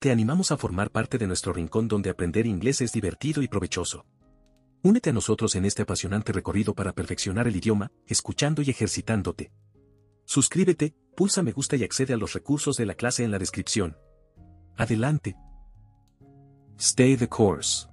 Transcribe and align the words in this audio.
te 0.00 0.10
animamos 0.10 0.50
a 0.50 0.56
formar 0.56 0.90
parte 0.90 1.18
de 1.18 1.26
nuestro 1.26 1.52
rincón 1.52 1.86
donde 1.86 2.08
aprender 2.08 2.46
inglés 2.46 2.80
es 2.80 2.90
divertido 2.90 3.42
y 3.42 3.48
provechoso. 3.48 4.06
Únete 4.82 5.10
a 5.10 5.12
nosotros 5.12 5.54
en 5.56 5.66
este 5.66 5.82
apasionante 5.82 6.32
recorrido 6.32 6.74
para 6.74 6.94
perfeccionar 6.94 7.46
el 7.46 7.56
idioma, 7.56 7.92
escuchando 8.06 8.62
y 8.62 8.70
ejercitándote. 8.70 9.52
Suscríbete, 10.24 10.94
pulsa 11.14 11.42
me 11.42 11.52
gusta 11.52 11.76
y 11.76 11.84
accede 11.84 12.14
a 12.14 12.16
los 12.16 12.32
recursos 12.32 12.78
de 12.78 12.86
la 12.86 12.94
clase 12.94 13.24
en 13.24 13.30
la 13.30 13.38
descripción. 13.38 13.98
Adelante. 14.78 15.36
Stay 16.78 17.18
the 17.18 17.28
course. 17.28 17.86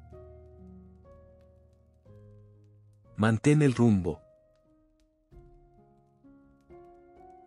Mantén 3.18 3.62
el 3.62 3.74
rumbo. 3.74 4.22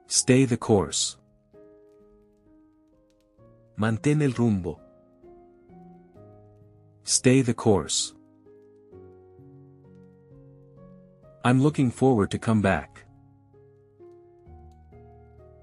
Stay 0.06 0.46
the 0.46 0.58
course. 0.58 1.19
Mantén 3.80 4.20
el 4.20 4.34
rumbo. 4.34 4.78
Stay 7.02 7.40
the 7.40 7.54
course. 7.54 8.14
I'm 11.42 11.62
looking 11.62 11.90
forward 11.90 12.30
to 12.32 12.38
come 12.38 12.60
back. 12.60 13.06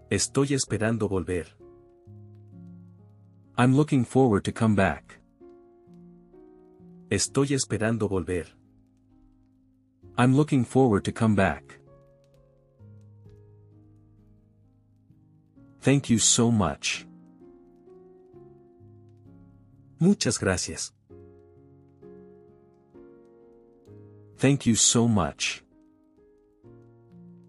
Estoy 0.10 0.56
esperando 0.56 1.08
volver. 1.08 1.46
I'm 3.56 3.76
looking 3.76 4.04
forward 4.04 4.44
to 4.46 4.52
come 4.52 4.74
back. 4.74 5.20
Estoy 7.12 7.54
esperando 7.54 8.10
volver. 8.10 8.48
I'm 10.18 10.36
looking 10.36 10.66
forward 10.66 11.04
to 11.04 11.12
come 11.12 11.36
back. 11.36 11.80
Thank 15.82 16.10
you 16.10 16.18
so 16.18 16.50
much. 16.50 17.07
Muchas 20.00 20.40
gracias. 20.40 20.94
Thank 24.38 24.68
you 24.68 24.76
so 24.76 25.08
much. 25.08 25.64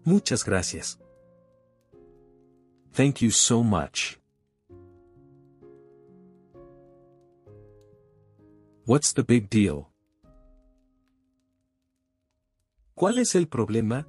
Muchas 0.03 0.43
gracias. 0.43 0.97
Thank 2.93 3.21
you 3.21 3.29
so 3.29 3.63
much. 3.63 4.19
What's 8.85 9.13
the 9.13 9.23
big 9.23 9.49
deal? 9.49 9.91
¿Cuál 12.95 13.19
es 13.19 13.35
el 13.35 13.47
problema? 13.47 14.07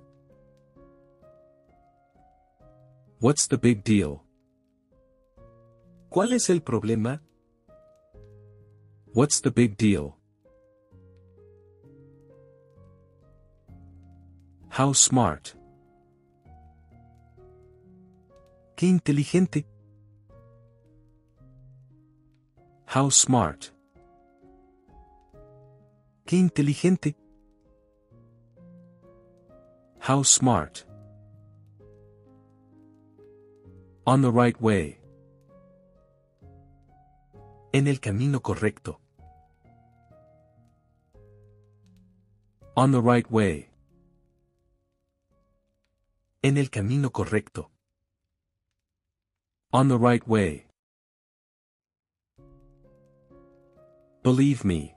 What's 3.21 3.47
the 3.47 3.59
big 3.59 3.85
deal? 3.85 4.23
¿Cuál 6.09 6.33
es 6.33 6.49
el 6.49 6.63
problema? 6.63 7.21
What's 9.13 9.41
the 9.41 9.51
big 9.51 9.77
deal? 9.77 10.17
How 14.69 14.93
smart. 14.93 15.53
¡Qué 18.77 18.87
inteligente! 18.87 19.67
How 22.87 23.09
smart. 23.11 23.73
¡Qué 26.25 26.39
inteligente! 26.39 27.17
How 29.99 30.23
smart. 30.23 30.85
On 34.07 34.23
the 34.23 34.31
right 34.31 34.59
way. 34.61 35.00
En 37.73 37.87
el 37.87 38.01
camino 38.01 38.41
correcto. 38.41 39.01
On 42.75 42.91
the 42.91 43.01
right 43.01 43.31
way. 43.31 43.71
En 46.43 46.57
el 46.57 46.69
camino 46.69 47.11
correcto. 47.11 47.71
On 49.73 49.89
the 49.89 49.97
right 49.97 50.27
way. 50.27 50.67
Believe 54.25 54.65
me. 54.65 54.97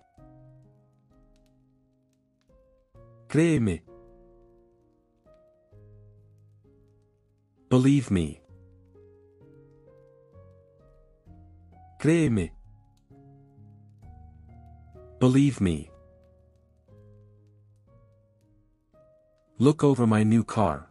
Créeme. 3.28 3.84
Believe 7.70 8.10
me. 8.10 8.42
Créeme. 12.00 12.63
Believe 15.24 15.62
me. 15.62 15.90
Look 19.58 19.82
over 19.82 20.06
my 20.06 20.22
new 20.22 20.44
car. 20.44 20.90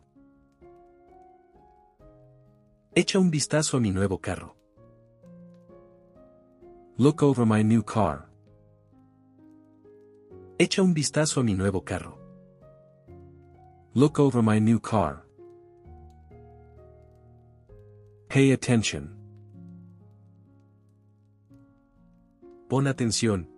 Echa 2.96 3.18
un 3.18 3.30
vistazo 3.30 3.76
a 3.76 3.80
mi 3.80 3.90
nuevo 3.90 4.16
carro. 4.16 4.54
Look 6.96 7.22
over 7.22 7.44
my 7.44 7.62
new 7.62 7.82
car. 7.82 8.26
Echa 10.58 10.80
un 10.80 10.94
vistazo 10.94 11.40
a 11.40 11.44
mi 11.44 11.52
nuevo 11.52 11.82
carro. 11.82 12.16
Look 13.92 14.18
over 14.18 14.40
my 14.40 14.58
new 14.58 14.80
car. 14.80 15.26
Pay 18.30 18.52
attention. 18.52 19.14
Pon 22.70 22.86
atención. 22.86 23.51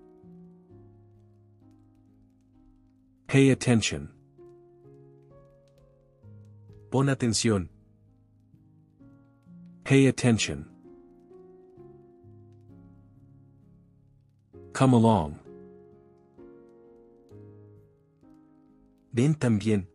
Pay 3.34 3.50
attention. 3.50 4.11
Pon 6.93 7.09
atención. 7.09 7.69
Pay 9.83 10.06
attention. 10.06 10.65
Come 14.72 14.93
along. 14.93 15.41
Ven 19.12 19.34
también. 19.34 19.89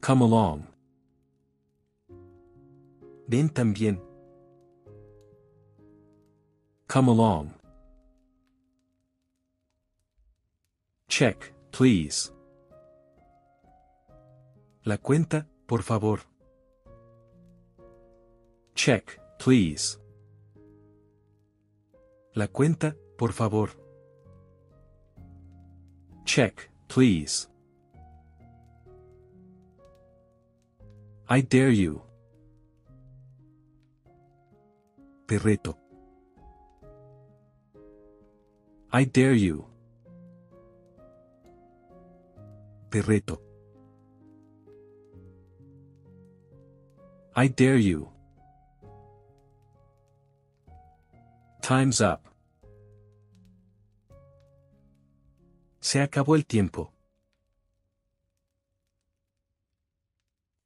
Come 0.00 0.22
along. 0.22 0.68
Ven 3.26 3.48
también. 3.48 3.98
Come 6.86 7.08
along. 7.08 7.61
Check, 11.14 11.52
please. 11.70 12.32
La 14.84 14.96
cuenta, 14.96 15.46
por 15.66 15.82
favor. 15.82 16.20
Check, 18.74 19.20
please. 19.38 19.98
La 22.32 22.48
cuenta, 22.48 22.96
por 23.18 23.34
favor. 23.34 23.68
Check, 26.24 26.70
please. 26.88 27.46
I 31.28 31.42
dare 31.42 31.76
you. 31.76 32.00
Te. 35.26 35.36
I 38.94 39.04
dare 39.04 39.34
you. 39.34 39.71
I 47.34 47.48
dare 47.48 47.76
you. 47.76 48.10
Time's 51.62 52.00
up. 52.00 52.28
Se 55.80 56.00
acabó 56.00 56.36
el 56.36 56.44
tiempo. 56.44 56.92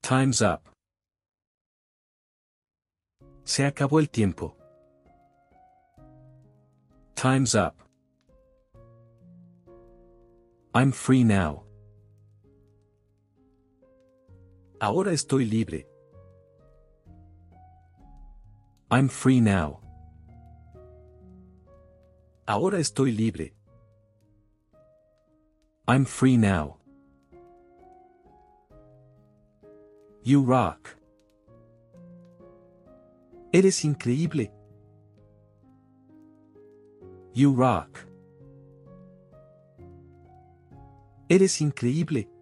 Time's 0.02 0.42
up. 0.42 0.68
Se 3.44 3.64
acabó 3.64 4.00
el 4.00 4.08
tiempo. 4.08 4.56
Time's 7.14 7.54
up. 7.54 7.76
I'm 10.74 10.92
free 10.92 11.24
now. 11.24 11.65
Ahora 14.86 15.10
estoy 15.10 15.44
libre. 15.46 15.88
I'm 18.88 19.08
free 19.08 19.40
now. 19.40 19.80
Ahora 22.46 22.78
estoy 22.78 23.10
libre. 23.10 23.52
I'm 25.88 26.04
free 26.04 26.36
now. 26.36 26.76
You 30.22 30.44
rock. 30.44 30.96
Eres 33.52 33.84
increíble. 33.84 34.52
You 37.34 37.52
rock. 37.56 38.06
Eres 41.28 41.60
increíble. 41.60 42.35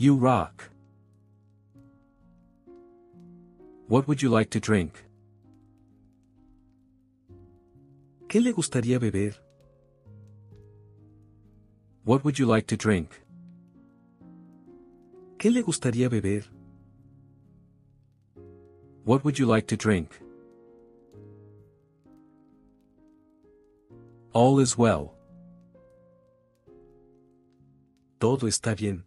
You 0.00 0.16
rock. 0.16 0.70
What 3.88 4.08
would 4.08 4.22
you 4.22 4.30
like 4.30 4.48
to 4.52 4.58
drink? 4.58 5.04
¿Qué 8.26 8.42
le 8.42 8.54
gustaría 8.54 8.98
beber? 8.98 9.34
What 12.04 12.24
would 12.24 12.38
you 12.38 12.46
like 12.46 12.66
to 12.68 12.78
drink? 12.78 13.10
¿Qué 15.36 15.52
le 15.52 15.62
gustaría 15.62 16.08
beber? 16.08 16.46
What 19.04 19.22
would 19.22 19.38
you 19.38 19.44
like 19.44 19.66
to 19.66 19.76
drink? 19.76 20.18
All 24.32 24.60
is 24.60 24.78
well. 24.78 25.12
Todo 28.18 28.46
está 28.46 28.74
bien. 28.74 29.04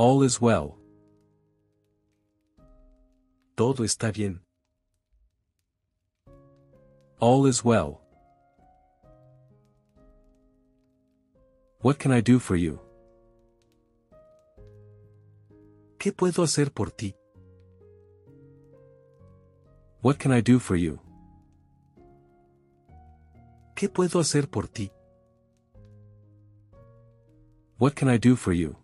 All 0.00 0.22
is 0.22 0.40
well. 0.40 0.78
Todo 3.54 3.84
está 3.84 4.10
bien. 4.10 4.40
All 7.18 7.46
is 7.46 7.62
well. 7.62 8.00
What 11.82 11.98
can 11.98 12.12
I 12.12 12.22
do 12.22 12.38
for 12.38 12.56
you? 12.56 12.80
¿Qué 15.98 16.12
puedo 16.12 16.42
hacer 16.44 16.72
por 16.72 16.90
ti? 16.92 17.14
What 20.00 20.18
can 20.18 20.32
I 20.32 20.40
do 20.40 20.58
for 20.58 20.76
you? 20.76 20.98
¿Qué 23.74 23.90
puedo 23.90 24.18
hacer 24.18 24.48
por 24.48 24.66
ti? 24.66 24.90
What 27.76 27.94
can 27.94 28.08
I 28.08 28.16
do 28.16 28.34
for 28.34 28.54
you? 28.54 28.79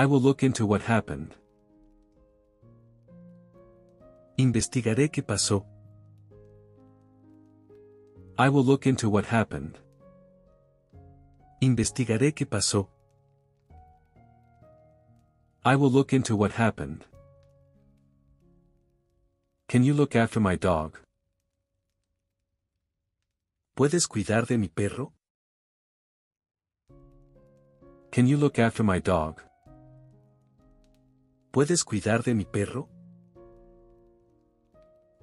I 0.00 0.06
will 0.06 0.20
look 0.20 0.44
into 0.44 0.64
what 0.64 0.82
happened. 0.82 1.34
Investigaré 4.38 5.08
qué 5.10 5.22
pasó. 5.24 5.64
I 8.38 8.48
will 8.48 8.62
look 8.62 8.86
into 8.86 9.10
what 9.10 9.24
happened. 9.24 9.80
Investigaré 11.60 12.32
qué 12.32 12.46
pasó. 12.46 12.86
I 15.64 15.74
will 15.74 15.90
look 15.90 16.12
into 16.12 16.36
what 16.36 16.52
happened. 16.52 17.04
Can 19.66 19.82
you 19.82 19.94
look 19.94 20.14
after 20.14 20.38
my 20.38 20.54
dog? 20.54 20.96
¿Puedes 23.76 24.06
cuidar 24.06 24.46
de 24.46 24.58
mi 24.58 24.68
perro? 24.68 25.12
Can 28.12 28.28
you 28.28 28.36
look 28.36 28.60
after 28.60 28.84
my 28.84 29.00
dog? 29.00 29.47
¿Puedes 31.50 31.82
cuidar 31.82 32.22
de 32.22 32.34
mi 32.34 32.44
perro? 32.44 32.88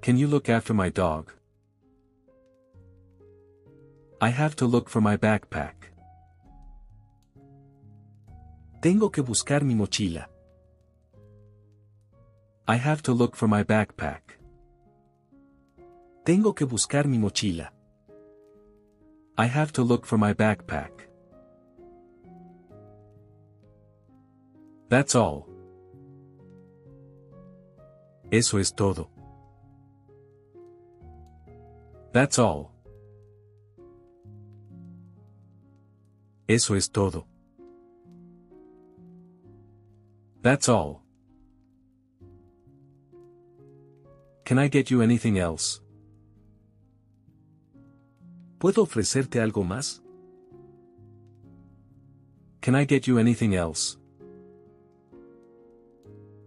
Can 0.01 0.17
you 0.17 0.27
look 0.27 0.49
after 0.49 0.73
my 0.73 0.89
dog? 0.89 1.31
I 4.19 4.29
have 4.29 4.55
to 4.55 4.65
look 4.65 4.89
for 4.89 5.01
my 5.01 5.17
backpack. 5.17 5.93
Tengo 8.81 9.11
que 9.11 9.21
buscar 9.21 9.63
mi 9.63 9.75
mochila. 9.75 10.27
I 12.67 12.77
have 12.77 13.03
to 13.03 13.13
look 13.13 13.35
for 13.35 13.47
my 13.47 13.63
backpack. 13.63 14.39
Tengo 16.23 16.53
que 16.53 16.65
buscar 16.65 17.05
mi 17.05 17.19
mochila. 17.19 17.69
I 19.37 19.45
have 19.45 19.71
to 19.73 19.83
look 19.83 20.07
for 20.07 20.17
my 20.17 20.33
backpack. 20.33 20.91
That's 24.89 25.13
all. 25.13 25.54
Eso 28.31 28.59
es 28.59 28.73
todo. 28.73 29.09
That's 32.11 32.39
all. 32.39 32.71
Eso 36.47 36.75
es 36.75 36.89
todo. 36.89 37.25
That's 40.41 40.69
all. 40.69 41.01
Can 44.45 44.59
I 44.59 44.67
get 44.69 44.91
you 44.91 45.01
anything 45.01 45.37
else? 45.37 45.81
¿Puedo 48.59 48.83
ofrecerte 48.83 49.41
algo 49.41 49.63
más? 49.63 50.01
Can 52.61 52.75
I 52.75 52.85
get 52.85 53.07
you 53.07 53.17
anything 53.17 53.53
else? 53.53 53.97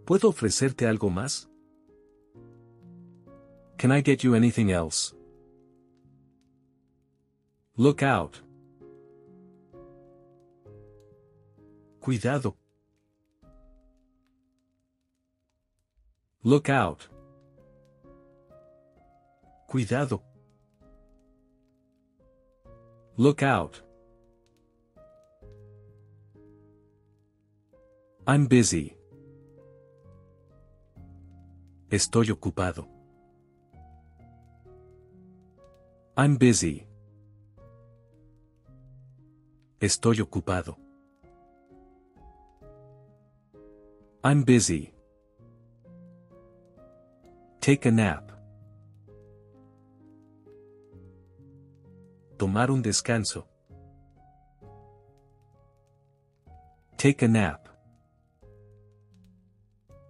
¿Puedo 0.05 0.29
ofrecerte 0.29 0.87
algo 0.87 1.11
más? 1.11 1.48
Can 3.79 3.93
I 3.93 4.01
get 4.01 4.25
you 4.25 4.35
anything 4.35 4.73
else? 4.73 5.15
Look 7.77 8.03
out. 8.03 8.41
Cuidado. 12.01 12.57
Look 16.43 16.69
out. 16.69 17.07
Cuidado. 19.69 20.23
Look 23.17 23.45
out. 23.45 23.81
I'm 28.27 28.49
busy. 28.49 28.97
Estoy 31.91 32.31
ocupado. 32.31 32.98
I'm 36.21 36.37
busy. 36.37 36.85
Estoy 39.79 40.21
ocupado. 40.21 40.77
I'm 44.25 44.43
busy. 44.43 44.93
Take 47.61 47.87
a 47.87 47.93
nap. 47.93 48.33
Tomar 52.37 52.73
un 52.73 52.83
descanso. 52.83 53.47
Take 56.97 57.27
a 57.27 57.29
nap. 57.29 57.69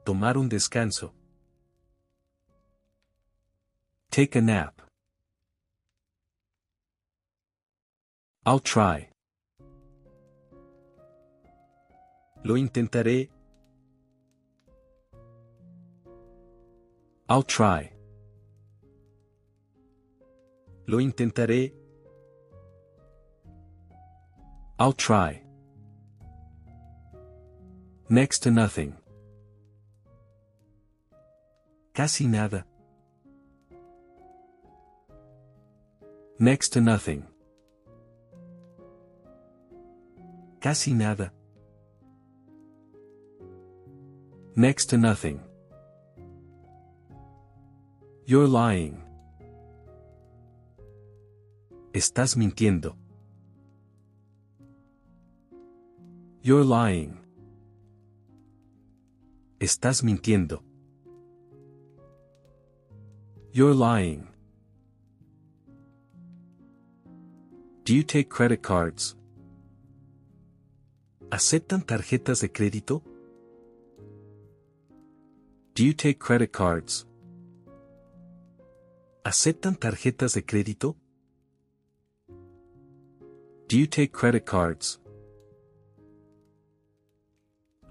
Tomar 0.07 0.39
un 0.39 0.49
descanso. 0.49 1.13
Take 4.11 4.39
a 4.39 4.41
nap. 4.41 4.88
I'll 8.47 8.61
try. 8.61 9.09
Lo 12.45 12.57
intentaré. 12.57 13.29
I'll 17.29 17.43
try. 17.43 17.93
Lo 20.87 20.99
intentaré. 20.99 21.73
I'll 24.79 24.95
try. 24.95 25.43
Next 28.09 28.39
to 28.45 28.51
nothing. 28.51 28.97
Casi 31.93 32.27
nada. 32.27 32.65
Next 36.39 36.71
to 36.71 36.81
nothing. 36.81 37.27
Casi 40.61 40.93
nada. 40.93 41.33
Next 44.57 44.87
to 44.87 44.99
nothing. 44.99 45.41
You're 48.27 48.49
lying. 48.49 49.01
Estás 51.93 52.37
mintiendo. 52.37 52.97
You're 56.43 56.65
lying. 56.65 57.19
Estás 59.61 60.03
mintiendo. 60.03 60.61
You're 63.53 63.75
lying. 63.75 64.29
Do 67.85 67.95
you 67.95 68.03
take 68.03 68.29
credit 68.29 68.63
cards? 68.63 69.18
¿Aceptan 71.31 71.83
tarjetas 71.83 72.41
de 72.41 72.51
crédito? 72.51 73.03
Do 75.75 75.85
you 75.85 75.93
take 75.93 76.19
credit 76.19 76.51
cards? 76.51 77.07
¿Aceptan 79.25 79.77
tarjetas 79.77 80.33
de 80.33 80.43
crédito? 80.43 80.97
Do 83.69 83.77
you 83.77 83.87
take 83.87 84.11
credit 84.11 84.47
cards? 84.47 85.01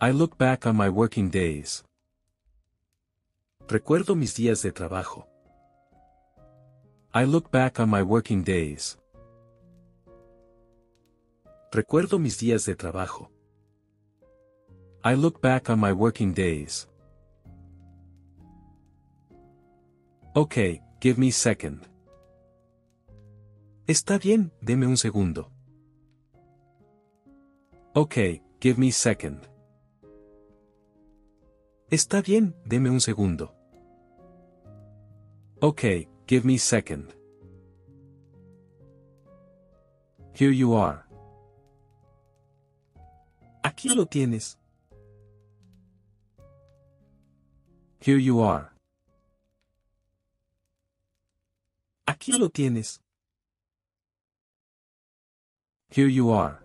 I 0.02 0.12
look 0.12 0.40
back 0.40 0.66
on 0.66 0.76
my 0.76 0.90
working 0.90 1.30
days. 1.30 1.84
Recuerdo 3.68 4.16
mis 4.16 4.34
días 4.36 4.64
de 4.64 4.72
trabajo. 4.72 5.28
I 7.14 7.26
look 7.26 7.52
back 7.52 7.80
on 7.80 7.88
my 7.92 8.02
working 8.02 8.44
days. 8.44 8.98
Recuerdo 11.72 12.18
mis 12.18 12.40
días 12.40 12.66
de 12.66 12.76
trabajo. 12.76 13.30
I 15.04 15.16
look 15.16 15.42
back 15.42 15.70
on 15.70 15.80
my 15.80 15.92
working 15.92 16.34
days. 16.34 16.88
Okay, 20.34 20.82
give 21.02 21.20
me 21.20 21.32
second. 21.32 21.88
Está 23.86 24.18
bien, 24.18 24.52
deme 24.62 24.88
un 24.88 24.98
segundo. 24.98 25.52
Okay, 27.96 28.42
give 28.62 28.78
me 28.80 28.92
second. 28.92 29.48
Está 31.90 32.22
bien, 32.22 32.56
deme 32.66 32.90
un 32.90 33.02
segundo. 33.02 33.54
Okay, 35.62 36.08
give 36.28 36.46
me 36.46 36.58
second. 36.58 37.14
Here 40.34 40.52
you 40.52 40.76
are. 40.76 41.07
Aquí 43.68 43.90
lo 43.90 44.06
tienes. 44.06 44.58
Here 48.00 48.18
you 48.18 48.40
are. 48.42 48.70
Aquí 52.06 52.32
lo 52.40 52.50
tienes. 52.50 53.02
Here 55.90 56.08
you 56.08 56.32
are. 56.32 56.60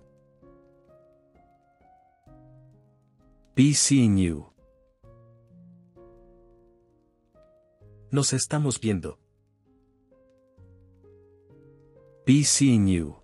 Be 3.57 3.75
seeing 3.75 4.17
you. 4.17 4.47
Nos 8.13 8.33
estamos 8.33 8.79
viendo. 8.79 9.19
Be 12.25 12.45
seeing 12.45 12.87
you. 12.87 13.22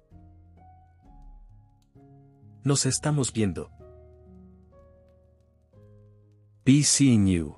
Nos 2.64 2.86
estamos 2.86 3.32
viendo. 3.32 3.70
Be 6.64 6.82
seeing 6.82 7.26
you. 7.26 7.56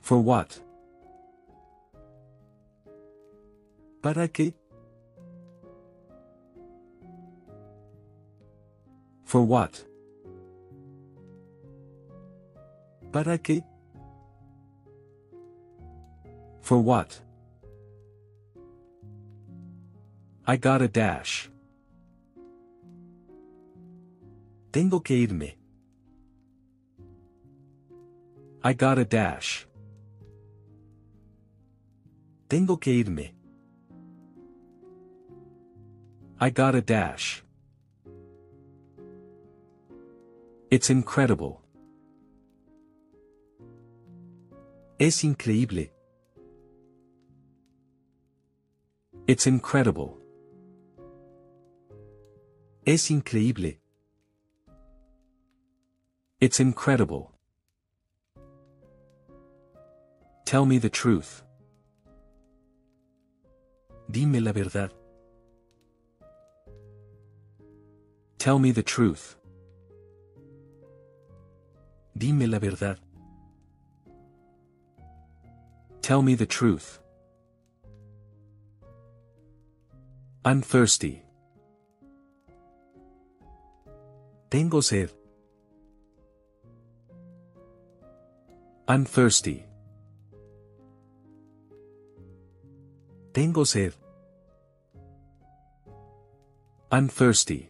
For 0.00 0.18
what? 0.18 0.62
¿Para 4.02 4.28
qué? 4.28 4.54
For 9.24 9.42
what? 9.42 9.84
¿Para 13.10 13.38
qué? 13.38 13.64
For 16.60 16.78
what? 16.78 17.20
I 20.46 20.56
got 20.56 20.82
a 20.82 20.88
dash. 20.88 21.50
Tengo 24.72 25.00
que 25.00 25.14
irme. 25.14 25.58
I 28.62 28.72
got 28.74 28.98
a 28.98 29.04
dash. 29.04 29.66
Tengo 32.48 32.76
que 32.76 32.92
irme. 32.92 33.32
I 36.38 36.50
got 36.50 36.74
a 36.74 36.82
dash. 36.82 37.42
It's 40.70 40.90
incredible. 40.90 41.62
Es 44.98 45.22
increíble. 45.24 45.90
It's 49.26 49.46
incredible. 49.46 50.18
Es 52.84 53.10
increíble. 53.10 53.80
It's 56.38 56.60
incredible. 56.60 57.32
Tell 60.44 60.66
me 60.66 60.76
the 60.76 60.90
truth. 60.90 61.42
Dime 64.10 64.44
la 64.44 64.52
verdad. 64.52 64.90
Tell 68.36 68.58
me 68.58 68.70
the 68.70 68.82
truth. 68.82 69.36
Dime 72.18 72.46
la 72.50 72.58
verdad. 72.58 72.98
Tell 76.02 76.20
me 76.20 76.34
the 76.34 76.46
truth. 76.46 77.00
I'm 80.44 80.60
thirsty. 80.60 81.22
Tengo 84.50 84.82
sed. 84.82 85.12
I'm 88.88 89.04
thirsty. 89.04 89.64
Tengo 93.32 93.64
sed. 93.64 93.94
I'm 96.92 97.08
thirsty. 97.08 97.68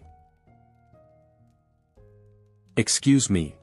Excuse 2.76 3.30
me. 3.30 3.54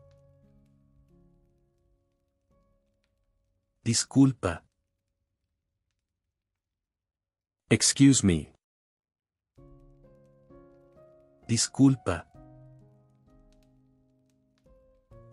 Disculpa. 3.85 4.61
Excuse 7.69 8.23
me. 8.23 8.49
Disculpa. 11.47 12.23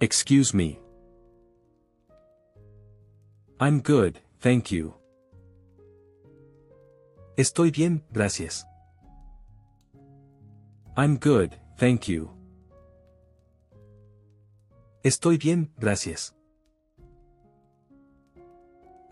Excuse 0.02 0.52
me. 0.52 0.79
I'm 3.62 3.80
good, 3.82 4.18
thank 4.40 4.72
you. 4.72 4.94
Estoy 7.36 7.70
bien, 7.70 8.02
gracias. 8.10 8.64
I'm 10.96 11.18
good, 11.18 11.54
thank 11.76 12.08
you. 12.08 12.30
Estoy 15.04 15.36
bien, 15.36 15.68
gracias. 15.78 16.32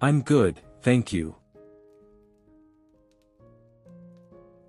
I'm 0.00 0.22
good, 0.22 0.56
thank 0.80 1.12
you. 1.12 1.34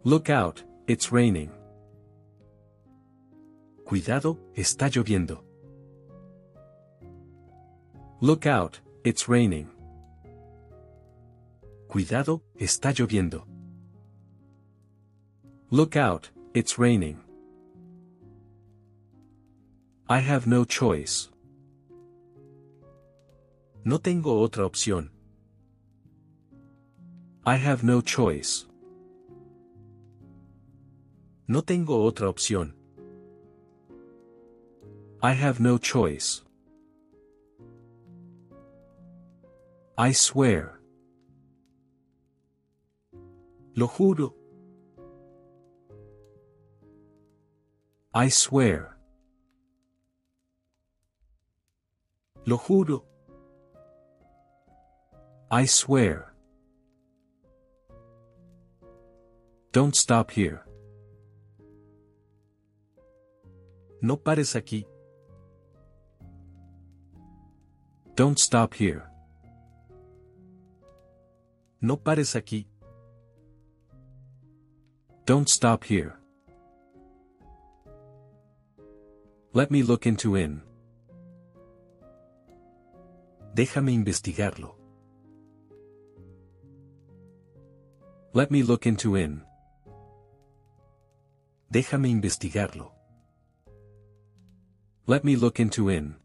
Look 0.03 0.29
out, 0.29 0.61
it's 0.87 1.09
raining. 1.09 1.51
Cuidado, 3.85 4.37
está 4.55 4.89
lloviendo. 4.89 5.41
Look 8.19 8.45
out, 8.45 8.81
it's 9.03 9.27
raining. 9.29 9.67
Cuidado, 11.87 12.41
está 12.59 12.91
lloviendo. 12.91 13.45
Look 15.71 15.95
out, 15.95 16.29
it's 16.53 16.77
raining. 16.77 17.19
I 20.07 20.19
have 20.19 20.47
no 20.47 20.65
choice. 20.65 21.29
No 23.85 23.99
tengo 23.99 24.39
otra 24.41 24.65
opción. 24.65 25.09
I 27.45 27.55
have 27.55 27.83
no 27.83 28.01
choice. 28.01 28.65
No 31.47 31.61
tengo 31.61 32.03
otra 32.03 32.27
opción. 32.27 32.73
I 35.21 35.33
have 35.33 35.59
no 35.59 35.77
choice. 35.77 36.43
I 39.99 40.13
swear. 40.13 40.79
Lo 43.75 43.85
juro. 43.85 44.33
I 48.13 48.29
swear. 48.29 48.95
Lo 52.45 52.57
juro. 52.57 53.03
I 55.51 55.65
swear. 55.65 56.33
Don't 59.73 59.97
stop 59.97 60.31
here. 60.31 60.63
No 64.01 64.15
pares 64.15 64.55
aquí. 64.55 64.85
Don't 68.15 68.39
stop 68.39 68.75
here. 68.75 69.08
No 71.81 71.95
pares 71.95 72.35
aquí. 72.35 72.65
Don't 75.25 75.47
stop 75.47 75.85
here. 75.85 76.19
Let 79.53 79.71
me 79.71 79.83
look 79.83 80.05
into 80.05 80.35
in. 80.35 80.61
Déjame 83.55 83.93
investigarlo. 83.93 84.75
Let 88.33 88.51
me 88.51 88.61
look 88.61 88.85
into 88.85 89.15
in. 89.15 89.41
Déjame 91.71 92.09
investigarlo. 92.09 92.91
Let 95.07 95.23
me 95.23 95.35
look 95.35 95.59
into 95.59 95.89
in. 95.89 96.15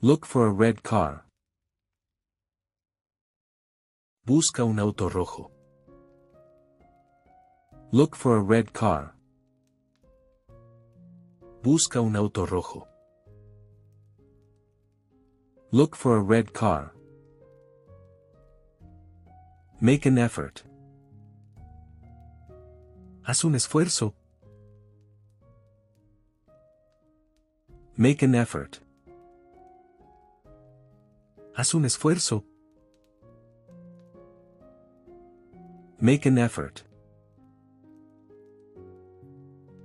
Look 0.00 0.24
for 0.24 0.46
a 0.46 0.50
red 0.50 0.82
car. 0.82 1.23
Busca 4.26 4.64
un 4.64 4.78
auto 4.78 5.10
rojo. 5.10 5.50
Look 7.92 8.16
for 8.16 8.38
a 8.38 8.40
red 8.40 8.72
car. 8.72 9.14
Busca 11.62 12.00
un 12.00 12.16
auto 12.16 12.46
rojo. 12.46 12.88
Look 15.72 15.94
for 15.94 16.16
a 16.16 16.22
red 16.22 16.54
car. 16.54 16.94
Make 19.78 20.06
an 20.06 20.16
effort. 20.16 20.62
Haz 23.26 23.44
un 23.44 23.54
esfuerzo. 23.54 24.14
Make 27.98 28.22
an 28.22 28.34
effort. 28.34 28.80
Haz 31.54 31.74
un 31.74 31.84
esfuerzo. 31.84 32.44
Make 36.04 36.26
an 36.26 36.36
effort. 36.36 36.82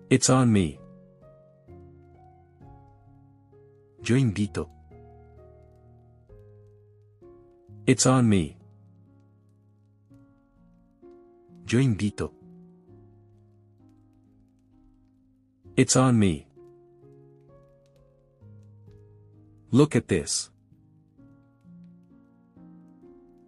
It's 0.09 0.29
on 0.29 0.51
me. 0.51 0.77
Yo 4.03 4.17
invito. 4.17 4.67
It's 7.87 8.05
on 8.05 8.27
me. 8.27 8.57
Yo 11.65 11.79
invito. 11.79 12.33
It's 15.77 15.95
on 15.95 16.19
me. 16.19 16.47
Look 19.71 19.95
at 19.95 20.09
this. 20.09 20.51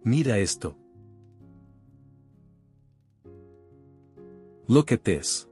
Mira 0.04 0.38
esto. 0.38 0.81
Look 4.74 4.90
at 4.90 5.04
this. 5.04 5.46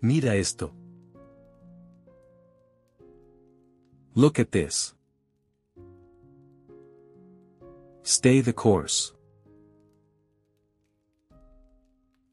Mira 0.00 0.34
esto. 0.34 0.72
Look 4.14 4.38
at 4.38 4.50
this. 4.50 4.94
Stay 8.02 8.40
the 8.40 8.54
course. 8.54 9.12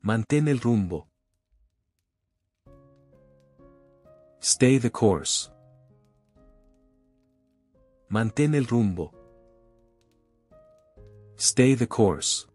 Mantén 0.02 0.48
el 0.48 0.60
rumbo. 0.60 1.08
Stay 4.40 4.78
the 4.78 4.92
course. 4.92 5.52
Mantén 8.10 8.56
el 8.56 8.66
rumbo. 8.66 9.12
Stay 11.36 11.76
the 11.76 11.88
course. 11.88 12.48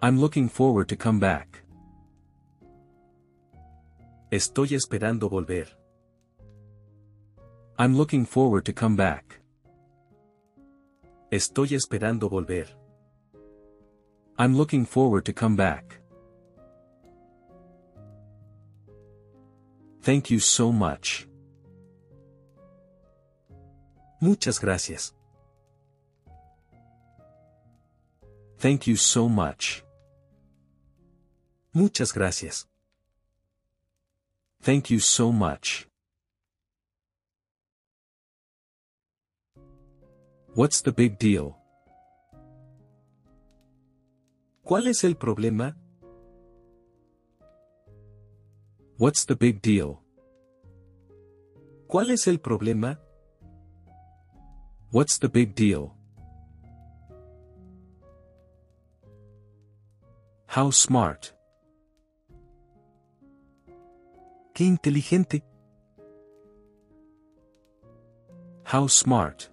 I'm 0.00 0.20
looking 0.20 0.48
forward 0.48 0.88
to 0.90 0.96
come 0.96 1.18
back. 1.18 1.64
Estoy 4.30 4.74
esperando 4.74 5.28
volver. 5.28 5.66
I'm 7.78 7.96
looking 7.96 8.24
forward 8.24 8.64
to 8.66 8.72
come 8.72 8.94
back. 8.94 9.40
Estoy 11.32 11.74
esperando 11.74 12.30
volver. 12.30 12.68
I'm 14.38 14.56
looking 14.56 14.86
forward 14.86 15.24
to 15.24 15.32
come 15.32 15.56
back. 15.56 15.98
Thank 20.02 20.30
you 20.30 20.38
so 20.38 20.70
much. 20.70 21.26
Muchas 24.20 24.60
gracias. 24.60 25.12
Thank 28.58 28.86
you 28.86 28.94
so 28.94 29.28
much. 29.28 29.84
Muchas 31.72 32.12
gracias. 32.12 32.66
Thank 34.60 34.90
you 34.90 34.98
so 35.00 35.32
much. 35.32 35.86
What's 40.54 40.82
the 40.82 40.92
big 40.92 41.18
deal? 41.18 41.56
¿Cuál 44.64 44.88
es 44.88 45.04
el 45.04 45.14
problema? 45.14 45.76
What's 48.98 49.24
the 49.24 49.36
big 49.36 49.62
deal? 49.62 50.00
¿Cuál 51.86 52.10
es 52.10 52.26
el 52.26 52.38
problema? 52.38 52.98
What's 54.90 55.18
the 55.18 55.28
big 55.28 55.54
deal? 55.54 55.94
How 60.48 60.70
smart. 60.70 61.37
Qué 64.58 64.64
inteligente. 64.64 65.44
How 68.64 68.88
smart. 68.88 69.52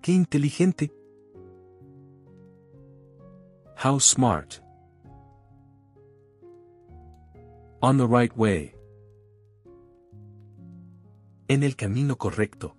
Qué 0.00 0.12
inteligente. 0.12 0.90
How 3.76 4.00
smart. 4.00 4.62
On 7.82 7.98
the 7.98 8.06
right 8.06 8.34
way. 8.34 8.74
En 11.48 11.62
el 11.62 11.76
camino 11.76 12.16
correcto. 12.16 12.74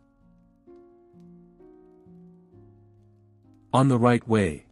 On 3.72 3.88
the 3.90 4.00
right 4.00 4.28
way. 4.28 4.66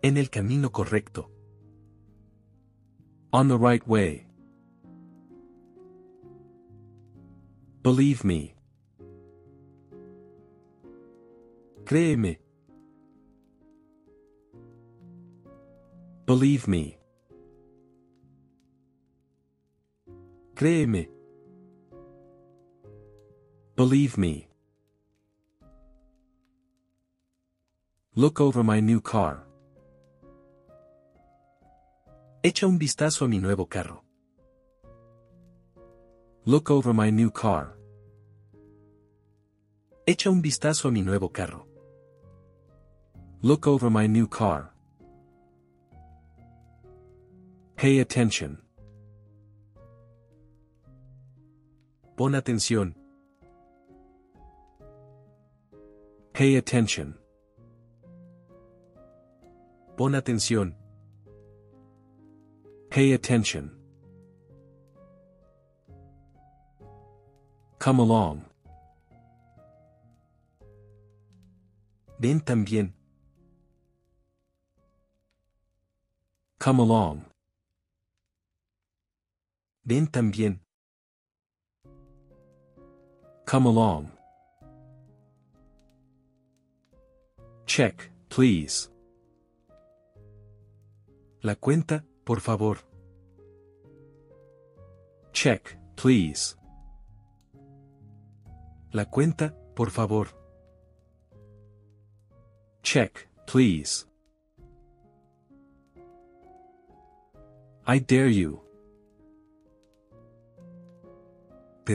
En 0.00 0.16
el 0.16 0.30
camino 0.30 0.72
correcto. 0.72 1.28
On 3.32 3.46
the 3.46 3.56
right 3.56 3.86
way. 3.86 4.26
Believe 7.82 8.24
me. 8.24 8.54
Créeme. 11.84 12.36
Believe 16.26 16.68
me. 16.68 16.98
Créeme. 20.54 21.08
Believe 23.76 24.18
me. 24.18 24.48
Look 28.14 28.40
over 28.40 28.62
my 28.62 28.80
new 28.80 29.00
car. 29.00 29.49
Echa 32.42 32.66
un 32.66 32.78
vistazo 32.78 33.26
a 33.26 33.28
mi 33.28 33.38
nuevo 33.38 33.66
carro. 33.66 34.02
Look 36.46 36.70
over 36.70 36.94
my 36.94 37.10
new 37.10 37.30
car. 37.30 37.76
Echa 40.06 40.30
un 40.30 40.40
vistazo 40.40 40.88
a 40.88 40.90
mi 40.90 41.02
nuevo 41.02 41.28
carro. 41.28 41.66
Look 43.42 43.66
over 43.66 43.90
my 43.90 44.08
new 44.08 44.26
car. 44.26 44.72
Pay 47.76 48.00
attention. 48.00 48.62
Pon 52.16 52.34
atención. 52.34 52.94
Pay 56.32 56.56
attention. 56.56 57.18
Pon 59.98 60.14
atención. 60.14 60.79
Pay 62.90 63.12
attention. 63.12 63.70
Come 67.78 68.00
along. 68.00 68.44
Ven 72.18 72.40
también. 72.40 72.92
Come 76.58 76.80
along. 76.80 77.24
Ven 79.86 80.08
también. 80.08 80.58
Come 83.46 83.66
along. 83.66 84.10
Check, 87.66 88.10
please. 88.28 88.90
La 91.42 91.54
cuenta, 91.54 92.04
por 92.24 92.40
favor. 92.40 92.78
Check, 95.32 95.78
please. 95.96 96.56
La 98.92 99.04
cuenta, 99.04 99.54
por 99.74 99.90
favor. 99.90 100.28
Check, 102.82 103.28
please. 103.46 104.06
I 107.86 107.98
dare 107.98 108.30
you. 108.32 108.60
Te. 111.84 111.94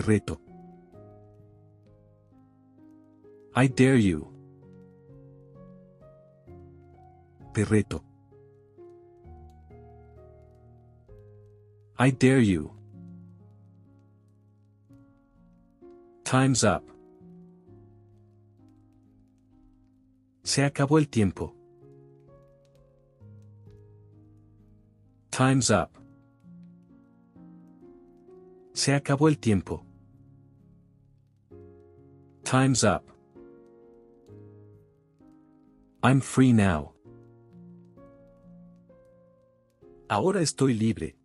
I 3.55 3.67
dare 3.67 3.97
you. 3.97 4.27
Te. 7.53 8.14
I 11.97 12.09
dare 12.09 12.39
you. 12.39 12.71
Time's 16.25 16.63
up. 16.63 16.83
Se 20.43 20.63
acabó 20.63 20.97
el 20.99 21.07
tiempo. 21.07 21.53
Time's 25.31 25.71
up. 25.71 25.91
Se 28.73 28.93
acabó 28.93 29.29
el 29.29 29.37
tiempo. 29.37 29.85
Time's 32.43 32.83
up. 32.83 33.09
I'm 36.03 36.19
free 36.19 36.51
now. 36.51 36.93
Ahora 40.09 40.41
estoy 40.41 40.73
libre. 40.73 41.15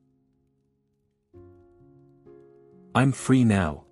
I'm 2.92 3.12
free 3.12 3.44
now. 3.44 3.85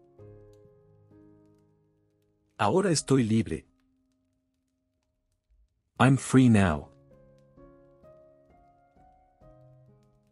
Ahora 2.59 2.91
estoy 2.91 3.23
libre. 3.23 3.65
I'm 6.01 6.17
free 6.17 6.49
now. 6.49 6.89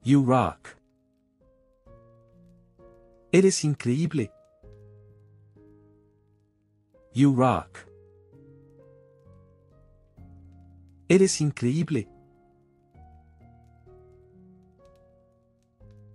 You 0.02 0.22
rock. 0.22 0.76
Eres 3.32 3.62
increíble. 3.62 4.32
You 7.12 7.32
rock. 7.32 7.86
Eres 11.08 11.40
increíble. 11.40 12.08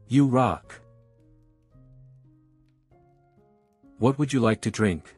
You 0.10 0.28
rock. 0.28 0.82
What 4.02 4.18
would 4.18 4.34
you 4.34 4.40
like 4.40 4.62
to 4.62 4.72
drink? 4.72 5.16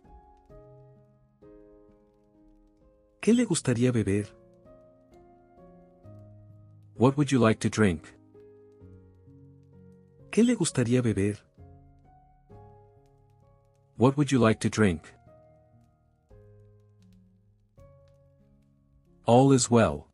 ¿Qué 3.22 3.34
le 3.34 3.46
gustaría 3.46 3.93
beber? 3.93 4.28
What 6.96 7.15
would 7.15 7.32
you 7.32 7.39
like 7.39 7.62
to 7.62 7.69
drink? 7.69 8.13
¿Qué 10.32 10.46
le 10.46 10.56
gustaría 10.58 11.02
beber? 11.02 11.38
What 13.96 14.17
would 14.17 14.34
you 14.34 14.39
like 14.39 14.60
to 14.60 14.69
drink? 14.69 15.13
All 19.26 19.54
is 19.54 19.72
well. 19.72 20.08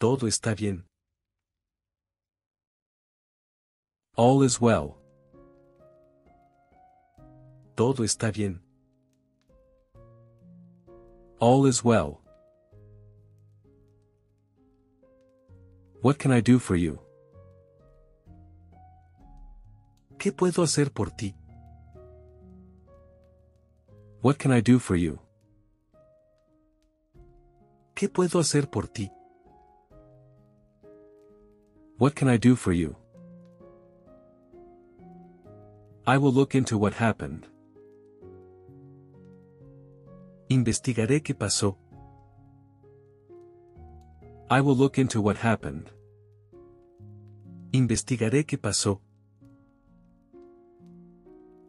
Todo 0.00 0.26
está 0.26 0.56
bien. 0.56 0.82
All 4.16 4.42
is 4.42 4.60
well. 4.60 4.99
Todo 7.80 8.04
está 8.04 8.30
bien. 8.30 8.60
All 11.38 11.66
is 11.66 11.82
well. 11.82 12.20
What 16.02 16.18
can 16.18 16.30
I 16.30 16.42
do 16.42 16.58
for 16.58 16.76
you? 16.76 16.98
¿Qué 20.18 20.30
puedo 20.30 20.62
hacer 20.62 20.92
por 20.92 21.10
ti? 21.10 21.34
What 24.20 24.36
can 24.36 24.52
I 24.52 24.60
do 24.60 24.78
for 24.78 24.96
you? 24.96 25.18
¿Qué 27.94 28.10
puedo 28.10 28.40
hacer 28.40 28.68
por 28.68 28.88
ti? 28.88 29.10
What 31.96 32.14
can 32.14 32.28
I 32.28 32.36
do 32.36 32.56
for 32.56 32.74
you? 32.74 32.94
I 36.06 36.18
will 36.18 36.34
look 36.34 36.54
into 36.54 36.76
what 36.76 36.92
happened. 36.92 37.46
Investigaré 40.52 41.22
qué 41.22 41.32
pasó. 41.32 41.78
I 44.50 44.60
will 44.60 44.76
look 44.76 44.98
into 44.98 45.20
what 45.20 45.36
happened. 45.36 45.92
Investigaré 47.70 48.44
qué 48.44 48.58
pasó. 48.58 49.00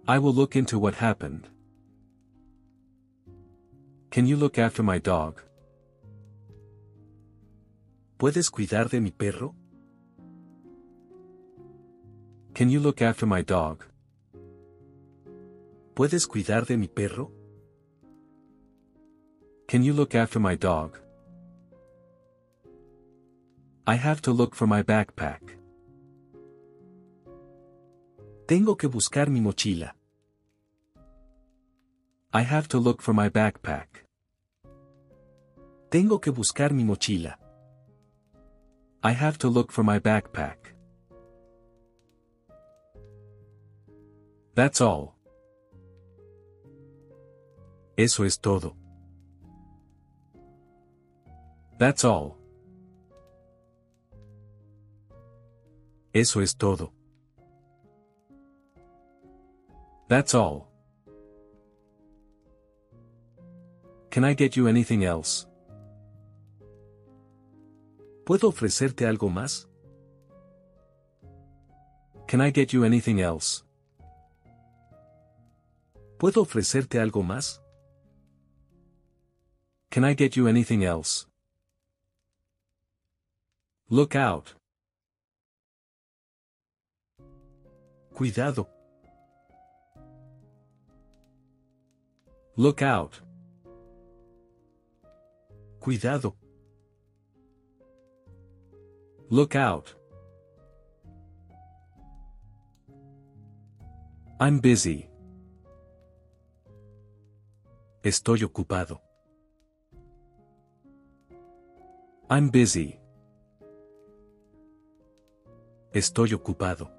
I 0.07 0.17
will 0.17 0.33
look 0.33 0.55
into 0.55 0.79
what 0.79 0.95
happened. 0.95 1.47
Can 4.09 4.25
you 4.25 4.35
look 4.35 4.57
after 4.57 4.81
my 4.81 4.97
dog? 4.97 5.35
¿Puedes 8.17 8.49
cuidar 8.49 8.89
de 8.89 8.99
mi 8.99 9.11
perro? 9.11 9.53
Can 12.55 12.71
you 12.71 12.79
look 12.79 13.03
after 13.03 13.27
my 13.27 13.43
dog? 13.43 13.83
¿Puedes 15.93 16.25
cuidar 16.25 16.65
de 16.65 16.77
mi 16.77 16.87
perro? 16.87 17.40
Can 19.71 19.83
you 19.83 19.93
look 19.93 20.15
after 20.15 20.37
my 20.37 20.55
dog? 20.55 20.99
I 23.87 23.95
have 23.95 24.21
to 24.23 24.31
look 24.33 24.53
for 24.53 24.67
my 24.67 24.83
backpack. 24.83 25.39
Tengo 28.49 28.75
que 28.75 28.89
buscar 28.89 29.29
mi 29.29 29.39
mochila. 29.39 29.91
I 32.33 32.41
have 32.41 32.67
to 32.67 32.79
look 32.79 33.01
for 33.01 33.13
my 33.13 33.29
backpack. 33.29 34.03
Tengo 35.89 36.19
que 36.19 36.33
buscar 36.33 36.73
mi 36.73 36.83
mochila. 36.83 37.35
I 39.01 39.13
have 39.13 39.37
to 39.37 39.47
look 39.47 39.71
for 39.71 39.83
my 39.83 39.99
backpack. 39.99 40.75
That's 44.53 44.81
all. 44.81 45.15
Eso 47.95 48.25
es 48.25 48.37
todo. 48.37 48.80
That's 51.81 52.05
all. 52.05 52.37
Eso 56.13 56.41
es 56.41 56.55
todo. 56.55 56.93
That's 60.07 60.35
all. 60.35 60.67
Can 64.11 64.23
I 64.23 64.35
get 64.35 64.55
you 64.55 64.67
anything 64.67 65.03
else? 65.03 65.47
¿Puedo 68.25 68.49
ofrecerte 68.49 69.07
algo 69.07 69.29
más? 69.31 69.67
Can 72.27 72.41
I 72.41 72.51
get 72.51 72.73
you 72.73 72.85
anything 72.85 73.21
else? 73.21 73.63
¿Puedo 76.19 76.41
ofrecerte 76.43 76.99
algo 76.99 77.23
más? 77.23 77.59
Can 79.89 80.05
I 80.05 80.13
get 80.13 80.35
you 80.35 80.47
anything 80.47 80.83
else? 80.83 81.30
Look 83.91 84.15
out. 84.15 84.55
Cuidado. 88.13 88.65
Look 92.55 92.81
out. 92.81 93.21
Cuidado. 95.81 96.37
Look 99.29 99.57
out. 99.57 99.93
I'm 104.39 104.61
busy. 104.61 105.09
Estoy 108.03 108.43
ocupado. 108.43 109.01
I'm 112.29 112.49
busy. 112.49 113.00
Estoy 115.93 116.33
ocupado. 116.33 116.89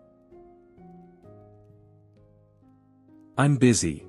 I'm 3.38 3.56
busy. 3.56 4.06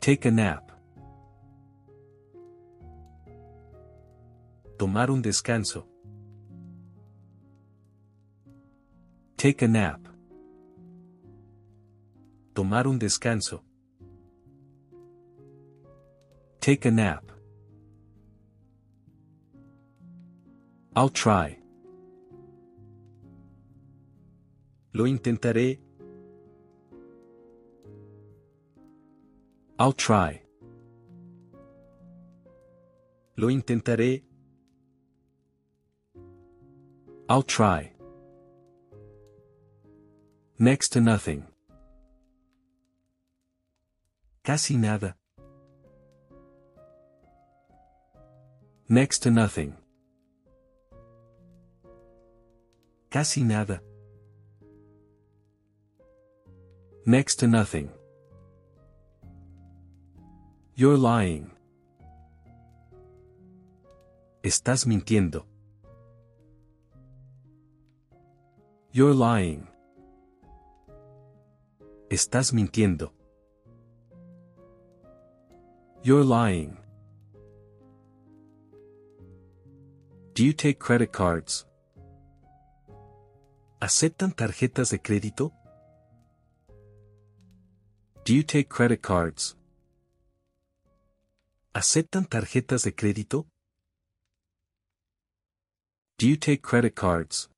Take 0.00 0.26
a 0.26 0.30
nap. 0.32 0.72
Tomar 4.76 5.10
un 5.10 5.22
descanso. 5.22 5.86
Take 9.36 9.64
a 9.64 9.68
nap. 9.68 10.00
Tomar 12.54 12.88
un 12.88 12.98
descanso. 12.98 13.62
Take 16.60 16.88
a 16.88 16.90
nap. 16.90 17.30
I'll 20.96 21.10
try. 21.10 21.57
Lo 24.92 25.04
intentaré. 25.06 25.78
I'll 29.78 29.92
try. 29.92 30.42
Lo 33.36 33.48
intentaré. 33.48 34.22
I'll 37.28 37.42
try. 37.42 37.92
Next 40.58 40.88
to 40.94 41.00
nothing. 41.00 41.44
Casi 44.42 44.76
nada. 44.76 45.14
Next 48.88 49.18
to 49.20 49.30
nothing. 49.30 49.74
Casi 53.10 53.44
nada. 53.44 53.82
Next 57.08 57.36
to 57.36 57.46
nothing. 57.46 57.88
You're 60.74 60.98
lying. 60.98 61.50
Estás 64.42 64.86
mintiendo. 64.86 65.46
You're 68.92 69.14
lying. 69.14 69.66
Estás 72.10 72.52
mintiendo. 72.52 73.12
You're 76.02 76.24
lying. 76.24 76.76
Do 80.34 80.44
you 80.44 80.52
take 80.52 80.78
credit 80.78 81.10
cards? 81.10 81.66
¿Aceptan 83.80 84.32
tarjetas 84.32 84.90
de 84.90 84.98
crédito? 84.98 85.57
Do 88.28 88.34
you 88.34 88.42
take 88.42 88.68
credit 88.68 89.00
cards? 89.00 89.56
¿Aceptan 91.72 92.26
tarjetas 92.26 92.84
de 92.84 92.92
crédito? 92.94 93.46
Do 96.18 96.26
you 96.28 96.36
take 96.36 96.60
credit 96.60 96.94
cards? 96.94 97.48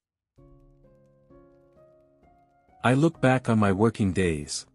I 2.84 2.94
look 2.94 3.20
back 3.20 3.48
on 3.48 3.58
my 3.58 3.72
working 3.72 4.12
days. 4.12 4.68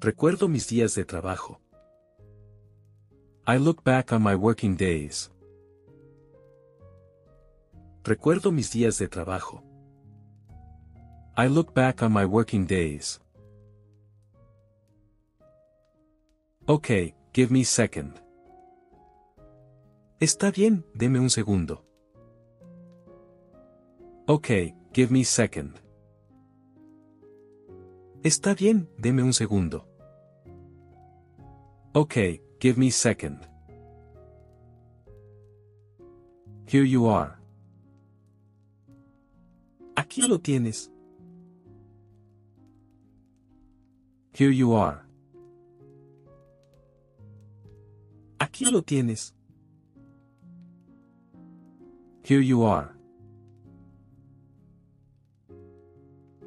Recuerdo 0.00 0.50
mis 0.50 0.68
días 0.68 0.94
de 0.94 1.06
trabajo. 1.06 1.58
I 3.46 3.56
look 3.56 3.82
back 3.82 4.12
on 4.12 4.22
my 4.22 4.34
working 4.34 4.76
days. 4.76 5.30
Recuerdo 8.04 8.52
mis 8.52 8.70
días 8.70 8.98
de 8.98 9.08
trabajo. 9.08 9.62
I 11.38 11.46
look 11.46 11.72
back 11.72 12.02
on 12.02 12.12
my 12.12 12.26
working 12.26 12.66
days. 12.66 13.18
Okay, 16.70 17.16
give 17.32 17.50
me 17.50 17.64
second. 17.64 18.20
Está 20.20 20.52
bien, 20.52 20.84
deme 20.94 21.18
un 21.18 21.28
segundo. 21.28 21.84
Okay, 24.28 24.76
give 24.92 25.10
me 25.10 25.24
second. 25.24 25.80
Está 28.22 28.54
bien, 28.54 28.88
deme 28.98 29.20
un 29.24 29.32
segundo. 29.32 29.84
Okay, 31.92 32.40
give 32.60 32.78
me 32.78 32.92
second. 32.92 33.48
Here 36.68 36.84
you 36.84 37.08
are. 37.08 37.36
Aquí 39.96 40.22
lo 40.28 40.38
tienes. 40.38 40.88
Here 44.32 44.52
you 44.52 44.72
are. 44.72 45.09
Aquí 48.50 48.64
lo 48.64 48.82
tienes. 48.82 49.32
Here 52.24 52.40
you 52.40 52.64
are. 52.64 52.90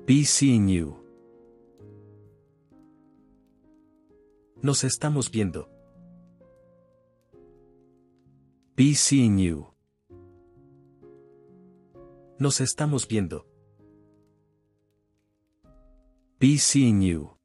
Be 0.05 0.25
seeing 0.25 0.67
you. 0.67 0.97
Nos 4.61 4.83
estamos 4.83 5.31
viendo. 5.31 5.69
Be 8.75 8.95
seeing 8.95 9.37
you. 9.37 9.67
Nos 12.37 12.59
estamos 12.59 13.07
viendo. 13.07 13.45
Be 16.37 16.57
seeing 16.57 17.01
you. 17.01 17.37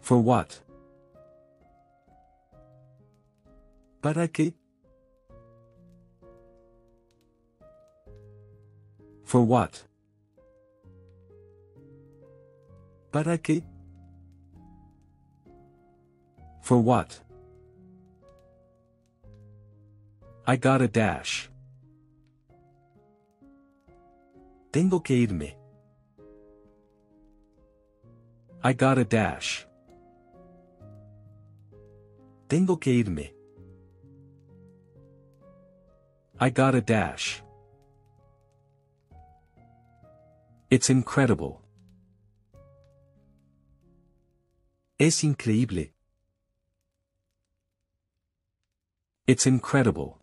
For 0.00 0.20
what? 0.20 0.65
¿Para 4.00 4.28
qué? 4.28 4.54
For 9.24 9.42
what? 9.42 9.82
¿Para 13.10 13.38
qué? 13.38 13.64
For 16.62 16.78
what? 16.78 17.20
I 20.46 20.56
got 20.56 20.80
a 20.80 20.86
dash. 20.86 21.48
Tengo 24.70 25.00
que 25.00 25.14
irme. 25.26 25.56
I 28.62 28.72
got 28.74 28.98
a 28.98 29.04
dash. 29.04 29.66
Tengo 32.48 32.76
que 32.76 32.92
irme. 32.92 33.35
I 36.38 36.50
got 36.50 36.74
a 36.74 36.82
dash. 36.82 37.42
It's 40.70 40.90
incredible. 40.90 41.62
Es 45.00 45.22
increíble. 45.22 45.92
It's 49.26 49.46
incredible. 49.46 50.18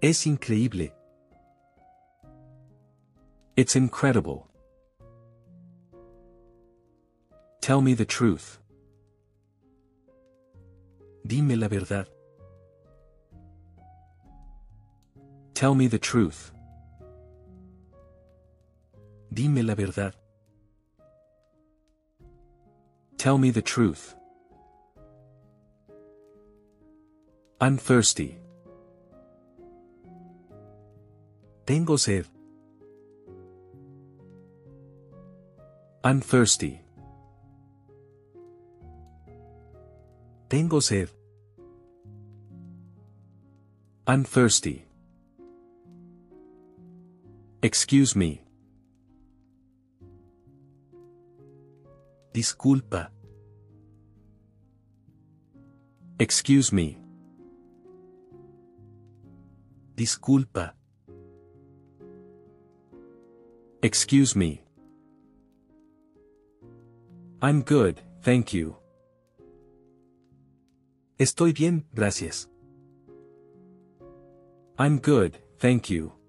Es 0.00 0.26
increíble. 0.26 0.92
It's 3.56 3.76
incredible. 3.76 4.48
Tell 7.60 7.82
me 7.82 7.92
the 7.92 8.06
truth. 8.06 8.58
Dime 11.26 11.56
la 11.56 11.68
verdad. 11.68 12.08
Tell 15.62 15.76
me 15.76 15.86
the 15.86 16.00
truth. 16.00 16.50
Dime 19.32 19.62
la 19.62 19.76
verdad. 19.76 20.12
Tell 23.16 23.38
me 23.38 23.50
the 23.50 23.62
truth. 23.62 24.16
I'm 27.60 27.78
thirsty. 27.78 28.40
Tengo 31.64 31.96
sed. 31.96 32.26
I'm 36.02 36.20
thirsty. 36.20 36.80
Tengo 40.48 40.80
sed. 40.80 41.08
I'm 44.08 44.24
thirsty. 44.24 44.86
Excuse 47.64 48.16
me. 48.16 48.42
Disculpa. 52.34 53.10
Excuse 56.18 56.72
me. 56.72 56.98
Disculpa. 59.94 60.72
Excuse 63.80 64.34
me. 64.34 64.64
I'm 67.40 67.62
good, 67.62 68.00
thank 68.22 68.52
you. 68.52 68.76
Estoy 71.16 71.52
bien, 71.52 71.84
gracias. 71.94 72.48
I'm 74.78 74.98
good, 74.98 75.38
thank 75.58 75.90
you. 75.90 76.21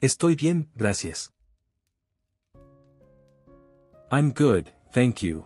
Estoy 0.00 0.36
bien, 0.36 0.68
gracias. 0.76 1.32
I'm 4.12 4.32
good, 4.32 4.70
thank 4.92 5.22
you. 5.24 5.44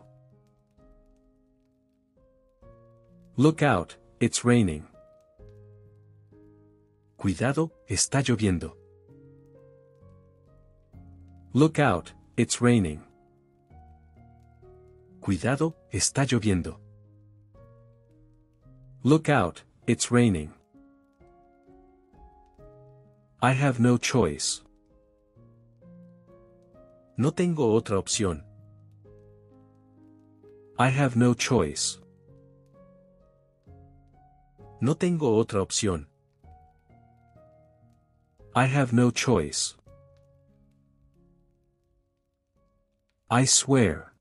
Look 3.36 3.62
out, 3.62 3.96
it's 4.20 4.44
raining. 4.44 4.84
Cuidado, 7.16 7.72
está 7.88 8.20
lloviendo. 8.20 8.76
Look 11.54 11.78
out, 11.78 12.12
it's 12.36 12.60
raining. 12.60 13.00
Cuidado, 15.22 15.76
está 15.90 16.24
lloviendo. 16.26 16.78
Look 19.02 19.30
out, 19.30 19.62
it's 19.86 20.10
raining. 20.10 20.52
I 23.44 23.50
have 23.54 23.80
no 23.80 23.98
choice. 23.98 24.62
No 27.16 27.32
tengo 27.32 27.72
otra 27.74 27.98
opción. 27.98 28.44
I 30.78 30.88
have 30.90 31.16
no 31.16 31.34
choice. 31.34 31.98
No 34.80 34.94
tengo 34.94 35.36
otra 35.38 35.60
opción. 35.60 36.06
I 38.54 38.66
have 38.66 38.92
no 38.92 39.10
choice. 39.10 39.74
I 43.28 43.44
swear. 43.44 44.12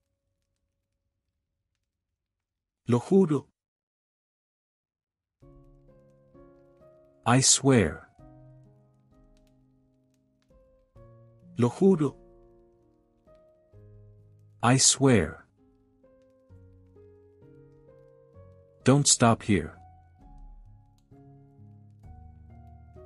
Lo 2.87 2.99
juro. 2.99 3.45
I 7.23 7.41
swear. 7.41 8.10
Lo 11.61 11.69
juro. 11.69 12.15
I 14.63 14.77
swear. 14.77 15.45
Don't 18.83 19.07
stop 19.07 19.43
here. 19.43 19.75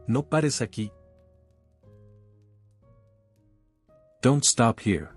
No 0.08 0.22
pares 0.24 0.62
aquí. 0.62 0.89
Don't 4.22 4.46
stop 4.46 4.80
here. 4.80 5.10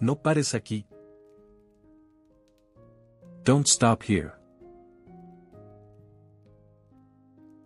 No 0.00 0.16
pares 0.16 0.52
aquí. 0.52 0.84
Don't 3.44 3.66
stop 3.66 4.02
here. 4.02 4.34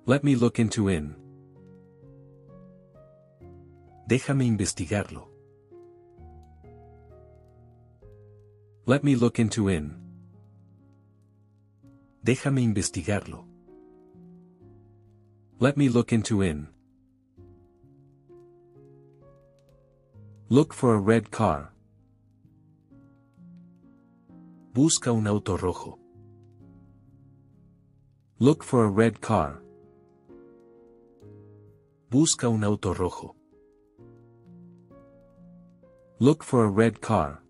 Let 0.06 0.22
me 0.22 0.36
look 0.36 0.60
into 0.60 0.86
in. 0.86 1.21
Déjame 4.06 4.44
investigarlo. 4.44 5.28
Let 8.84 9.04
me 9.04 9.14
look 9.14 9.38
into 9.38 9.68
in. 9.68 9.96
Déjame 12.24 12.62
investigarlo. 12.62 13.46
Let 15.60 15.76
me 15.76 15.88
look 15.88 16.12
into 16.12 16.42
in. 16.42 16.68
Look 20.48 20.74
for 20.74 20.94
a 20.94 20.98
red 20.98 21.30
car. 21.30 21.72
Busca 24.74 25.12
un 25.12 25.26
auto 25.28 25.56
rojo. 25.56 25.98
Look 28.40 28.64
for 28.64 28.84
a 28.84 28.88
red 28.88 29.20
car. 29.20 29.62
Busca 32.10 32.48
un 32.48 32.64
auto 32.64 32.92
rojo. 32.92 33.36
Look 36.22 36.44
for 36.44 36.64
a 36.64 36.68
red 36.68 37.00
car. 37.00 37.42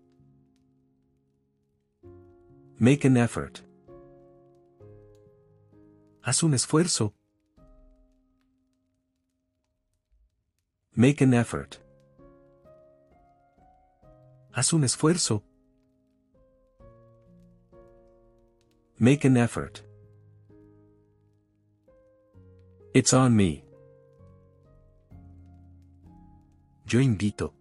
Make 2.79 3.05
an 3.05 3.17
effort. 3.17 3.61
Haz 6.21 6.41
un 6.41 6.53
esfuerzo. 6.53 7.13
Make 10.95 11.21
an 11.21 11.35
effort. 11.35 11.77
Haz 14.55 14.73
un 14.73 14.81
esfuerzo. 14.81 15.43
Make 18.97 19.23
an 19.23 19.37
effort. 19.37 19.83
It's 22.95 23.13
on 23.13 23.35
me. 23.35 23.63
Yo 26.87 26.99
invito. 26.99 27.53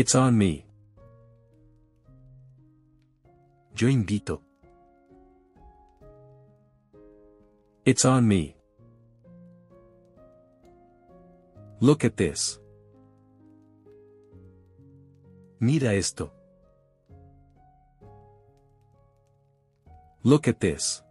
It's 0.00 0.14
on 0.14 0.38
me. 0.38 0.64
Yo 3.76 3.88
invito. 3.88 4.40
It's 7.84 8.04
on 8.04 8.28
me. 8.28 8.54
Look 11.80 12.04
at 12.04 12.16
this. 12.16 12.60
Mira 15.58 15.94
esto. 15.94 16.30
Look 20.22 20.46
at 20.46 20.60
this. 20.60 21.02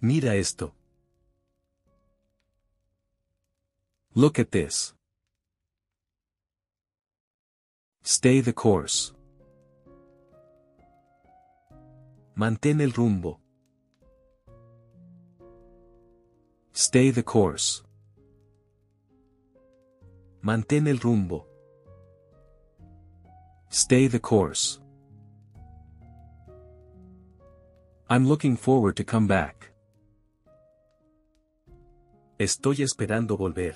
Mira 0.00 0.34
esto. 0.34 0.72
Look 4.16 4.40
at 4.40 4.50
this. 4.50 4.95
Stay 8.08 8.40
the 8.40 8.52
course. 8.52 9.12
Mantén 12.36 12.80
el 12.80 12.92
rumbo. 12.92 13.40
Stay 16.72 17.10
the 17.10 17.24
course. 17.24 17.82
Mantén 20.40 20.86
el 20.86 20.98
rumbo. 20.98 21.46
Stay 23.70 24.06
the 24.06 24.20
course. 24.20 24.78
I'm 28.08 28.28
looking 28.28 28.56
forward 28.56 28.94
to 28.98 29.04
come 29.04 29.26
back. 29.26 29.72
Estoy 32.38 32.82
esperando 32.84 33.36
volver. 33.36 33.74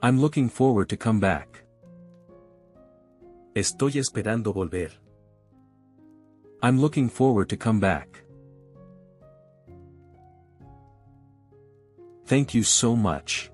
I'm 0.00 0.20
looking 0.20 0.48
forward 0.48 0.88
to 0.90 0.96
come 0.96 1.18
back. 1.18 1.61
Estoy 3.54 3.98
esperando 3.98 4.52
volver. 4.54 4.92
I'm 6.62 6.80
looking 6.80 7.10
forward 7.10 7.48
to 7.50 7.56
come 7.56 7.80
back. 7.80 8.24
Thank 12.24 12.54
you 12.54 12.62
so 12.62 12.96
much. 12.96 13.50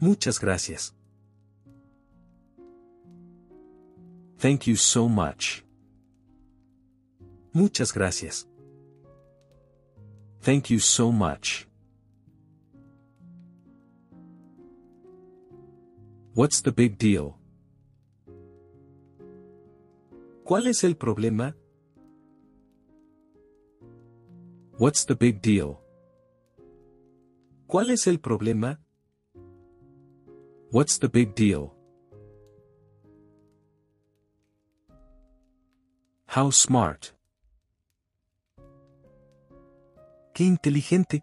Muchas 0.00 0.38
gracias. 0.38 0.92
Thank 4.38 4.66
you 4.66 4.76
so 4.76 5.08
much. 5.08 5.64
Muchas 7.54 7.90
gracias. 7.90 8.46
Thank 10.42 10.70
you 10.70 10.78
so 10.78 11.10
much. 11.10 11.67
What's 16.38 16.62
the 16.62 16.70
big 16.70 16.98
deal? 16.98 17.34
¿Cuál 20.44 20.68
es 20.68 20.84
el 20.84 20.94
problema? 20.94 21.56
What's 24.78 25.04
the 25.04 25.16
big 25.16 25.42
deal? 25.42 25.80
¿Cuál 27.66 27.90
es 27.90 28.06
el 28.06 28.20
problema? 28.20 28.78
What's 30.70 31.00
the 31.00 31.08
big 31.08 31.34
deal? 31.34 31.74
How 36.28 36.52
smart. 36.52 37.16
¡Qué 40.34 40.44
inteligente! 40.44 41.20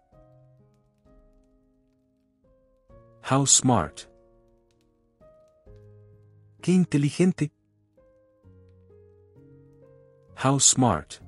How 3.22 3.46
smart. 3.46 4.10
¡Qué 6.66 6.72
inteligente! 6.72 7.52
How 10.34 10.58
smart. 10.58 11.20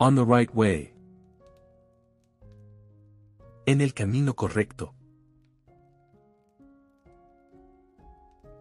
On 0.00 0.14
the 0.14 0.24
right 0.24 0.48
way. 0.54 0.94
En 3.66 3.82
el 3.82 3.92
camino 3.92 4.32
correcto. 4.32 4.94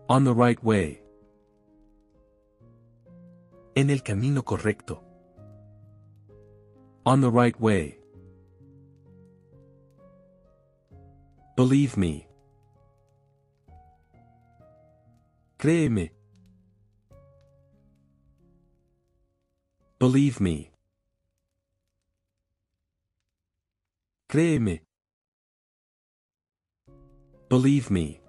On 0.10 0.26
the 0.26 0.34
right 0.34 0.62
way. 0.62 1.02
En 3.76 3.90
el 3.90 4.04
camino 4.04 4.44
correcto. 4.44 5.02
On 7.06 7.22
the 7.22 7.32
right 7.32 7.58
way. 7.62 7.98
Believe 11.56 11.96
me. 11.96 12.28
Créeme. 15.64 16.12
Believe 19.98 20.42
me. 20.42 20.74
Créeme. 24.28 24.84
Believe 27.50 27.90
me. 27.90 28.20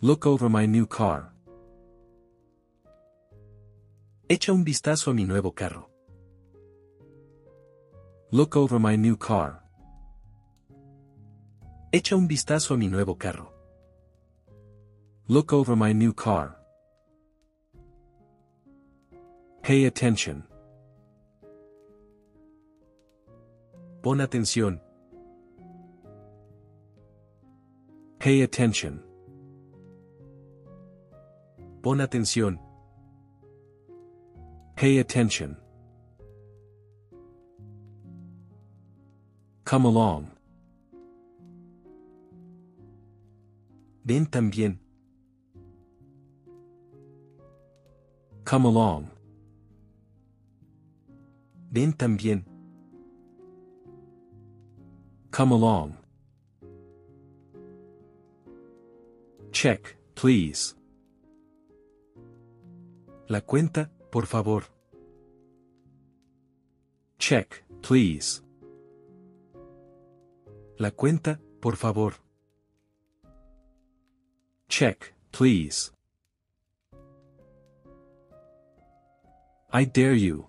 Look 0.00 0.24
over 0.24 0.48
my 0.48 0.66
new 0.66 0.86
car. 0.86 1.34
Echa 4.26 4.54
un 4.54 4.64
vistazo 4.64 5.10
a 5.10 5.12
mi 5.12 5.26
nuevo 5.26 5.52
carro. 5.52 5.90
Look 8.32 8.56
over 8.56 8.80
my 8.80 8.96
new 8.96 9.18
car. 9.18 9.62
Echa 11.92 12.16
un 12.16 12.26
vistazo 12.26 12.72
a 12.72 12.78
mi 12.78 12.88
nuevo 12.88 13.16
carro. 13.16 13.55
Look 15.28 15.52
over 15.52 15.74
my 15.74 15.92
new 15.92 16.12
car. 16.12 16.54
Pay 19.62 19.86
attention. 19.86 20.44
Pon 24.02 24.18
atención. 24.18 24.78
Pay 28.20 28.42
attention. 28.42 29.02
Pon 31.82 31.98
atención. 31.98 32.60
Pay 34.76 34.98
attention. 34.98 35.56
Come 39.64 39.86
along. 39.86 40.30
Ven 44.04 44.26
también. 44.26 44.85
Come 48.46 48.66
along. 48.66 49.10
Ven 51.72 51.92
también. 51.92 52.44
Come 55.32 55.50
along. 55.52 55.96
Check, 59.50 59.96
please. 60.14 60.76
La 63.28 63.40
cuenta, 63.40 63.90
por 64.12 64.26
favor. 64.26 64.62
Check, 67.18 67.64
please. 67.82 68.42
La 70.78 70.92
cuenta, 70.92 71.40
por 71.60 71.74
favor. 71.74 72.14
Check, 74.68 75.14
please. 75.32 75.95
I 79.78 79.84
dare 79.84 80.14
you. 80.14 80.46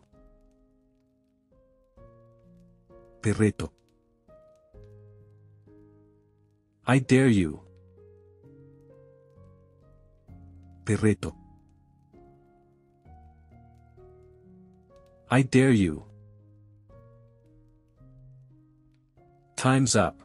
Te 3.22 3.34
reto. 3.34 3.74
I 6.88 7.00
dare 7.00 7.28
you. 7.28 7.60
Te 10.86 10.96
reto. 10.96 11.36
I 15.30 15.42
dare 15.42 15.74
you. 15.74 16.06
Time's 19.58 19.98
up. 19.98 20.16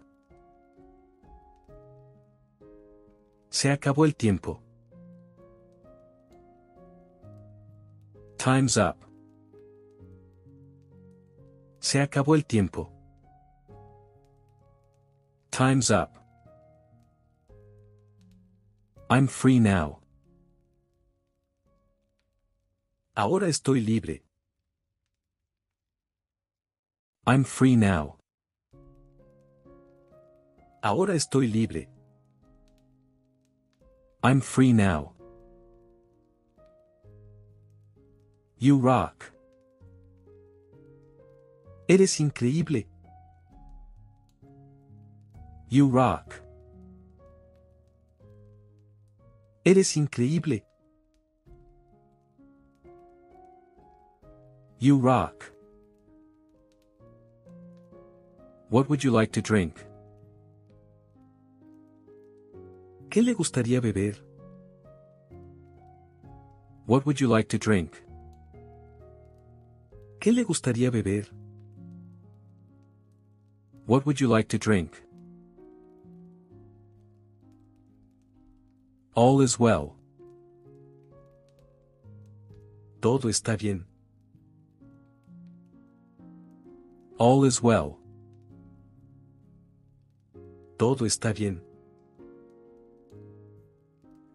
Se 3.51 3.69
acabó 3.73 4.05
el 4.05 4.15
tiempo. 4.15 4.63
Time's 8.43 8.77
up. 8.77 8.97
Se 11.79 12.01
acabó 12.01 12.35
el 12.35 12.45
tiempo. 12.45 12.91
Time's 15.53 15.93
up. 15.93 16.19
I'm 19.09 19.29
free 19.29 19.61
now. 19.61 20.01
Ahora 23.15 23.47
estoy 23.47 23.81
libre. 23.81 24.25
I'm 27.25 27.45
free 27.45 27.77
now. 27.77 28.19
Ahora 30.83 31.15
estoy 31.15 31.47
libre. 31.47 31.89
I'm 34.25 34.41
free 34.41 34.73
now. 34.73 35.13
You 38.63 38.77
rock. 38.77 39.33
Eres 41.89 42.21
increíble. 42.21 42.87
You 45.69 45.89
rock. 45.89 46.41
Eres 49.65 49.97
increíble. 49.97 50.63
You 54.79 54.97
rock. 54.97 55.51
What 58.69 58.89
would 58.89 59.03
you 59.03 59.11
like 59.11 59.33
to 59.33 59.43
drink? 59.43 59.85
¿Qué 63.11 63.25
le 63.25 63.35
gustaría 63.35 63.81
beber? 63.81 64.15
What 66.87 67.05
would 67.07 67.21
you 67.21 67.27
like 67.27 67.49
to 67.49 67.59
drink? 67.59 68.02
¿Qué 70.23 70.31
le 70.31 70.45
gustaría 70.45 70.89
beber? 70.89 71.27
What 73.87 74.07
would 74.07 74.21
you 74.21 74.29
like 74.29 74.47
to 74.51 74.57
drink? 74.57 75.03
All 79.17 79.41
is 79.41 79.59
well. 79.59 79.97
Todo 83.01 83.29
está 83.29 83.59
bien. 83.59 83.85
All 87.19 87.45
is 87.45 87.61
well. 87.61 87.99
Todo 90.79 91.05
está 91.05 91.35
bien. 91.35 91.61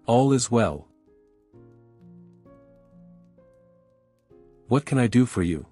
All 0.05 0.33
is 0.33 0.51
well. 0.51 0.89
What 4.67 4.83
can 4.83 4.97
I 4.97 5.07
do 5.07 5.25
for 5.25 5.43
you? 5.43 5.65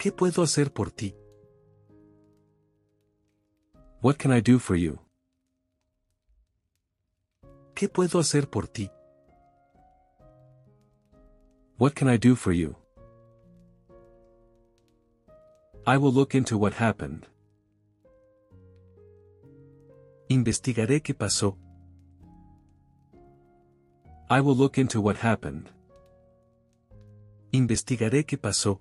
¿Qué 0.00 0.12
puedo 0.12 0.42
hacer 0.42 0.72
por 0.72 0.90
ti? 0.90 1.14
What 4.00 4.16
can 4.16 4.32
I 4.32 4.40
do 4.40 4.58
for 4.58 4.74
you? 4.74 4.98
¿Qué 7.74 7.86
puedo 7.86 8.18
hacer 8.18 8.48
por 8.48 8.66
ti? 8.66 8.90
What 11.78 11.92
can 11.92 12.08
I 12.08 12.16
do 12.16 12.34
for 12.34 12.54
you? 12.54 12.76
I 15.86 15.98
will 15.98 16.14
look 16.14 16.34
into 16.34 16.56
what 16.56 16.72
happened. 16.80 17.26
Investigaré 20.30 21.02
qué 21.02 21.12
pasó. 21.12 21.58
I 24.30 24.40
will 24.40 24.56
look 24.56 24.78
into 24.78 25.02
what 25.02 25.18
happened. 25.18 25.68
Investigaré 27.52 28.24
qué 28.24 28.38
pasó. 28.38 28.80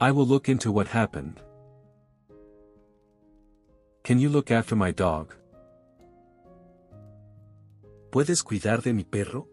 I 0.00 0.10
will 0.10 0.26
look 0.26 0.48
into 0.48 0.72
what 0.72 0.88
happened. 0.88 1.40
Can 4.02 4.18
you 4.18 4.28
look 4.28 4.50
after 4.50 4.74
my 4.74 4.90
dog? 4.90 5.34
¿Puedes 8.10 8.42
cuidar 8.42 8.82
de 8.82 8.92
mi 8.92 9.04
perro? 9.04 9.46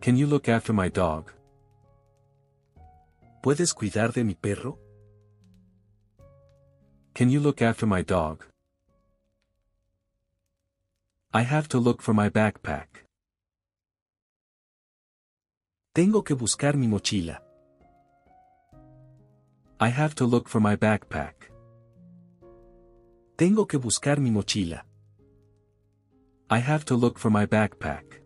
Can 0.00 0.16
you 0.16 0.26
look 0.26 0.48
after 0.48 0.74
my 0.74 0.88
dog? 0.88 1.32
¿Puedes 3.42 3.74
cuidar 3.74 4.12
de 4.12 4.24
mi 4.24 4.34
perro? 4.34 4.78
Can 7.14 7.30
you 7.30 7.40
look 7.40 7.62
after 7.62 7.86
my 7.86 8.02
dog? 8.02 8.44
I 11.32 11.42
have 11.42 11.66
to 11.68 11.78
look 11.78 12.02
for 12.02 12.12
my 12.12 12.28
backpack. 12.28 13.07
Tengo 15.98 16.22
que 16.22 16.32
buscar 16.32 16.76
mi 16.76 16.86
mochila. 16.86 17.42
I 19.80 19.88
have 19.88 20.14
to 20.14 20.26
look 20.26 20.48
for 20.48 20.60
my 20.60 20.76
backpack. 20.76 21.50
Tengo 23.36 23.66
que 23.66 23.78
buscar 23.78 24.20
mi 24.20 24.30
mochila. 24.30 24.84
I 26.48 26.60
have 26.60 26.84
to 26.84 26.94
look 26.94 27.18
for 27.18 27.30
my 27.32 27.46
backpack. 27.46 28.22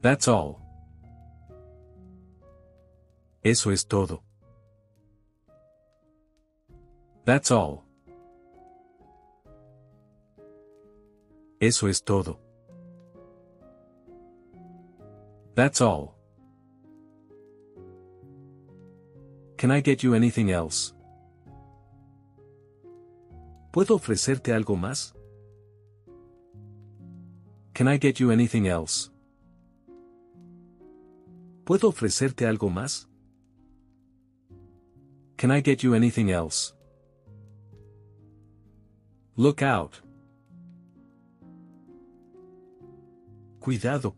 That's 0.00 0.28
all. 0.28 0.60
Eso 3.42 3.72
es 3.72 3.84
todo. 3.84 4.22
That's 7.24 7.50
all. 7.50 7.82
Eso 11.58 11.88
es 11.88 12.00
todo. 12.04 12.47
That's 15.58 15.80
all. 15.80 16.14
Can 19.56 19.72
I 19.72 19.80
get 19.80 20.04
you 20.04 20.14
anything 20.14 20.52
else? 20.52 20.94
¿Puedo 23.72 23.96
ofrecerte 23.96 24.52
algo 24.52 24.76
más? 24.76 25.14
Can 27.74 27.88
I 27.88 27.98
get 27.98 28.20
you 28.20 28.30
anything 28.30 28.68
else? 28.68 29.10
¿Puedo 31.64 31.88
ofrecerte 31.88 32.46
algo 32.46 32.70
más? 32.70 33.08
Can 35.36 35.50
I 35.50 35.60
get 35.60 35.82
you 35.82 35.94
anything 35.94 36.30
else? 36.30 36.72
Look 39.34 39.62
out. 39.62 40.00
Cuidado. 43.58 44.14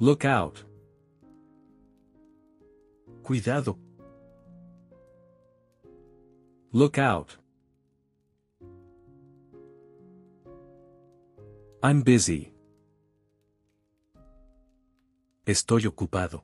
Look 0.00 0.24
out. 0.24 0.64
Cuidado. 3.22 3.78
Look 6.72 6.98
out. 6.98 7.38
I'm 11.82 12.02
busy. 12.02 12.52
Estoy 15.46 15.86
ocupado. 15.86 16.42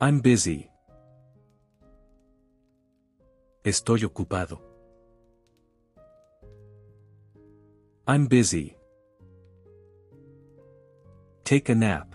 I'm 0.00 0.20
busy. 0.20 0.68
Estoy 3.64 4.04
ocupado. 4.04 4.60
I'm 8.06 8.26
busy. 8.28 8.76
Take 11.44 11.72
a 11.72 11.74
nap. 11.74 12.14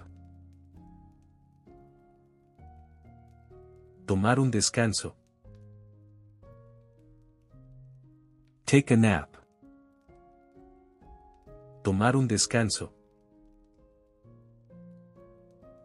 Tomar 4.05 4.39
un 4.39 4.49
descanso. 4.49 5.15
Take 8.65 8.93
a 8.93 8.97
nap. 8.97 9.35
Tomar 11.83 12.15
un 12.15 12.27
descanso. 12.27 12.93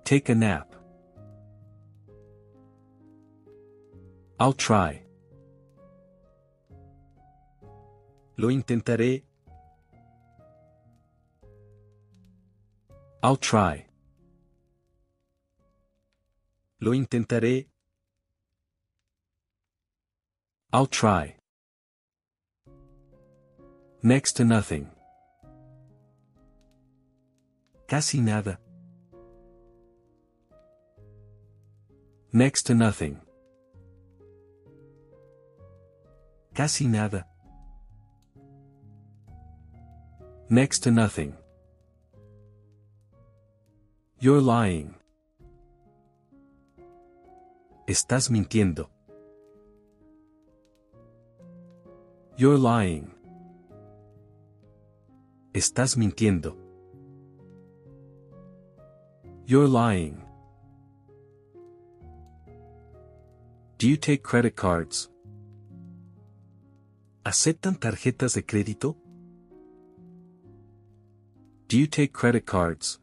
Take 0.04 0.30
a 0.30 0.34
nap. 0.34 0.74
I'll 4.38 4.54
try. 4.54 5.04
Lo 8.36 8.50
intentaré. 8.50 9.24
I'll 13.24 13.36
try. 13.36 13.86
Lo 16.80 16.92
intentaré. 16.92 17.66
I'll 20.72 20.88
try. 20.88 21.36
Next 24.02 24.32
to 24.38 24.44
nothing. 24.44 24.90
Casi 27.86 28.20
nada. 28.20 28.58
Next 32.32 32.64
to 32.64 32.74
nothing. 32.74 33.20
Casi 36.54 36.88
nada. 36.88 37.24
Next 40.50 40.80
to 40.80 40.90
nothing. 40.90 41.36
You're 44.24 44.40
lying. 44.40 44.94
Estás 47.88 48.30
mintiendo. 48.30 48.88
You're 52.36 52.56
lying. 52.56 53.10
Estás 55.52 55.96
mintiendo. 55.96 56.56
You're 59.44 59.66
lying. 59.66 60.22
Do 63.78 63.88
you 63.88 63.96
take 63.96 64.22
credit 64.22 64.54
cards? 64.54 65.10
¿Aceptan 67.24 67.74
tarjetas 67.74 68.34
de 68.34 68.44
crédito? 68.44 68.96
Do 71.66 71.76
you 71.76 71.88
take 71.88 72.12
credit 72.12 72.46
cards? 72.46 73.01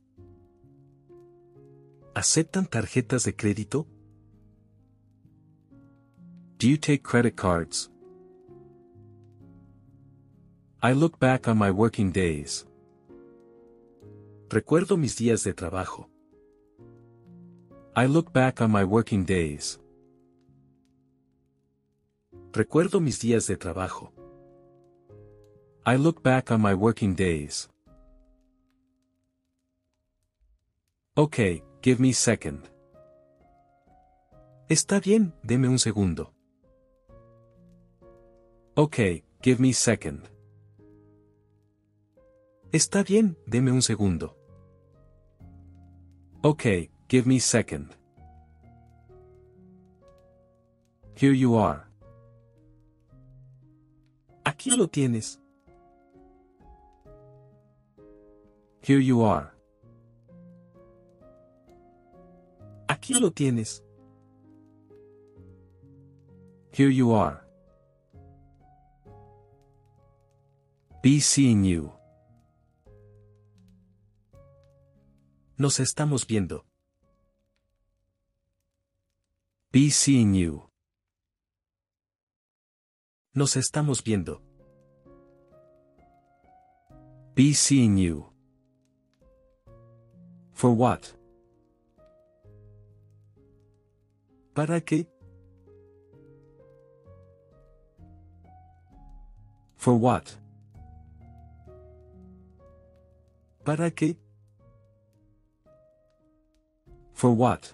¿Aceptan 2.20 2.66
tarjetas 2.66 3.24
de 3.24 3.34
crédito? 3.34 3.88
Do 6.58 6.68
you 6.68 6.78
take 6.78 7.02
credit 7.02 7.38
cards? 7.38 7.90
I 10.84 10.92
look 10.92 11.18
back 11.18 11.48
on 11.48 11.58
my 11.58 11.72
working 11.72 12.12
days. 12.12 12.68
Recuerdo 14.50 14.98
mis 14.98 15.16
días 15.16 15.46
de 15.46 15.54
trabajo. 15.54 16.10
I 17.96 18.06
look 18.08 18.34
back 18.34 18.60
on 18.60 18.70
my 18.70 18.84
working 18.84 19.24
days. 19.24 19.80
Recuerdo 22.52 23.00
mis 23.00 23.22
días 23.22 23.48
de 23.48 23.56
trabajo. 23.56 24.12
I 25.86 25.96
look 25.96 26.22
back 26.22 26.52
on 26.52 26.60
my 26.60 26.74
working 26.74 27.16
days. 27.16 27.70
Okay, 31.16 31.64
give 31.82 32.00
me 32.00 32.14
second. 32.14 32.70
Está 34.70 35.00
bien, 35.00 35.34
deme 35.44 35.68
un 35.68 35.80
segundo. 35.80 36.34
Okay, 38.76 39.24
give 39.42 39.60
me 39.60 39.74
second. 39.74 40.30
Está 42.72 43.04
bien, 43.04 43.36
deme 43.48 43.72
un 43.72 43.82
segundo. 43.82 44.36
Okay, 46.44 46.90
give 47.08 47.26
me 47.28 47.40
second. 47.40 47.96
Here 51.16 51.34
you 51.34 51.58
are. 51.58 51.86
Aquí 54.46 54.72
lo 54.78 54.88
tienes. 54.88 55.40
Here 58.82 59.00
you 59.00 59.22
are. 59.24 59.59
Aquí 63.00 63.14
lo 63.14 63.32
tienes. 63.32 63.82
Here 66.74 66.90
you 66.90 67.14
are. 67.14 67.42
Be 71.02 71.22
seeing 71.22 71.64
you. 71.64 71.94
Nos 75.58 75.80
estamos 75.80 76.28
viendo. 76.28 76.66
Be 79.72 79.90
seeing 79.92 80.34
you. 80.34 80.70
Nos 83.34 83.56
estamos 83.56 84.04
viendo. 84.04 84.42
Be 87.34 87.54
seeing 87.54 87.98
you. 87.98 88.26
For 90.52 90.74
what? 90.74 91.19
¿Para 94.54 94.82
qué? 94.82 95.08
For 99.78 99.94
what? 99.94 100.36
¿Para 103.64 103.92
qué? 103.92 104.18
For 107.14 107.32
what? 107.32 107.74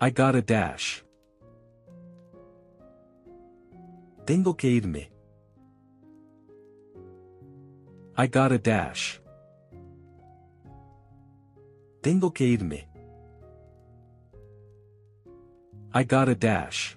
I 0.00 0.10
got 0.10 0.34
a 0.34 0.40
dash. 0.40 1.02
Tengo 4.24 4.54
que 4.54 4.68
irme. 4.80 5.10
I 8.16 8.26
got 8.26 8.52
a 8.52 8.58
dash. 8.58 9.18
Tengo 12.02 12.30
que 12.30 12.44
irme. 12.46 12.89
I 15.92 16.04
got 16.04 16.28
a 16.28 16.36
dash. 16.36 16.96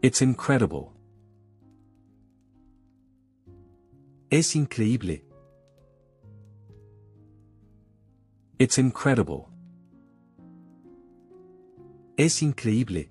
It's 0.00 0.22
incredible. 0.22 0.92
Es 4.30 4.54
increíble. 4.54 5.22
It's 8.58 8.78
incredible. 8.78 9.50
Es 12.16 12.40
increíble. 12.42 13.08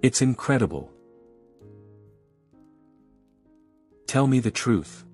It's 0.00 0.22
incredible. 0.22 0.90
Tell 4.06 4.26
me 4.28 4.38
the 4.38 4.52
truth. 4.52 5.04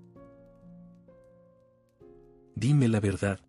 Dime 2.59 2.87
la 2.89 3.01
verdad. 3.01 3.44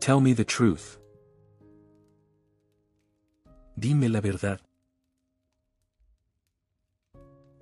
Tell 0.00 0.20
me 0.20 0.32
the 0.32 0.44
truth. 0.44 0.98
Dime 3.78 4.08
la 4.08 4.20
verdad. 4.20 4.60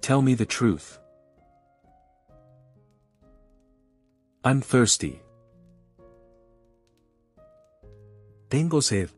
Tell 0.01 0.22
me 0.22 0.34
the 0.34 0.47
truth. 0.47 0.99
I'm 4.45 4.61
thirsty. 4.61 5.20
Tengo 8.49 8.80
sed. 8.80 9.11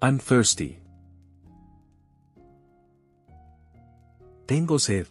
I'm 0.00 0.18
thirsty. 0.18 0.78
Tengo 4.46 4.78
sed. 4.78 5.06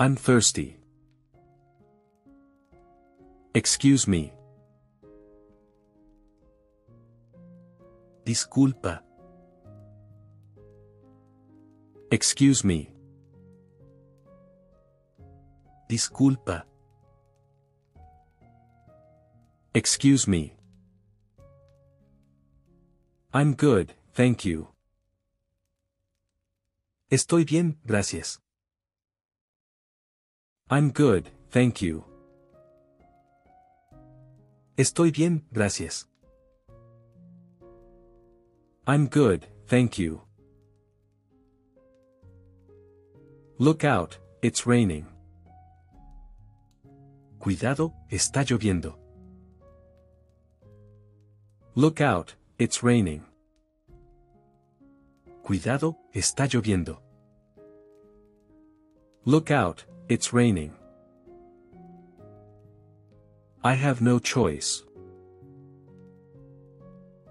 I'm 0.00 0.16
thirsty. 0.16 0.76
Excuse 3.56 4.08
me. 4.08 4.32
Disculpa. 8.24 9.00
Excuse 12.10 12.64
me. 12.64 12.90
Disculpa. 15.88 16.64
Excuse 19.72 20.26
me. 20.26 20.56
I'm 23.32 23.54
good, 23.54 23.94
thank 24.14 24.44
you. 24.44 24.68
Estoy 27.08 27.44
bien, 27.44 27.78
gracias. 27.86 28.40
I'm 30.68 30.90
good, 30.90 31.30
thank 31.50 31.82
you. 31.82 32.13
Estoy 34.76 35.12
bien, 35.12 35.44
gracias. 35.52 36.08
I'm 38.86 39.06
good, 39.06 39.46
thank 39.68 39.98
you. 39.98 40.20
Look 43.58 43.84
out, 43.84 44.18
it's 44.42 44.66
raining. 44.66 45.06
Cuidado, 47.38 47.92
está 48.10 48.42
lloviendo. 48.42 48.98
Look 51.76 52.00
out, 52.00 52.34
it's 52.58 52.82
raining. 52.82 53.22
Cuidado, 55.44 55.96
está 56.12 56.46
lloviendo. 56.46 56.98
Look 59.24 59.52
out, 59.52 59.84
it's 60.08 60.32
raining. 60.32 60.72
I 63.66 63.72
have 63.72 64.02
no 64.02 64.18
choice. 64.18 64.84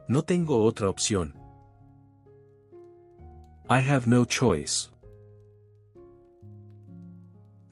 No 0.08 0.24
tengo 0.24 0.64
otra 0.64 0.90
opción. 0.90 1.34
I 3.70 3.80
have 3.80 4.08
no 4.08 4.26
choice. 4.26 4.90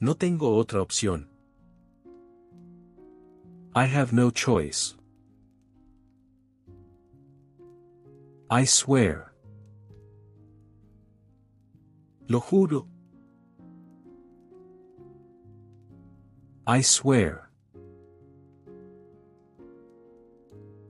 No 0.00 0.14
tengo 0.14 0.56
otra 0.56 0.80
opción. 0.80 1.26
I 3.74 3.86
have 3.86 4.12
no 4.12 4.30
choice. 4.30 4.94
I 8.48 8.64
swear. 8.64 9.32
Lo 12.28 12.38
juro. 12.38 12.86
I 16.64 16.80
swear. 16.82 17.41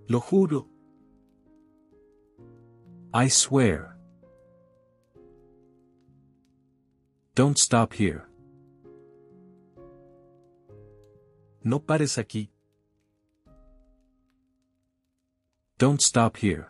Lo 0.09 0.21
juro. 0.21 0.67
I 3.15 3.29
swear. 3.29 3.97
Don't 7.35 7.59
stop 7.59 7.95
here. 7.95 8.29
No 11.65 11.79
pares 11.79 12.19
aquí. 12.19 12.49
Don't 15.79 16.01
stop 16.01 16.37
here. 16.37 16.69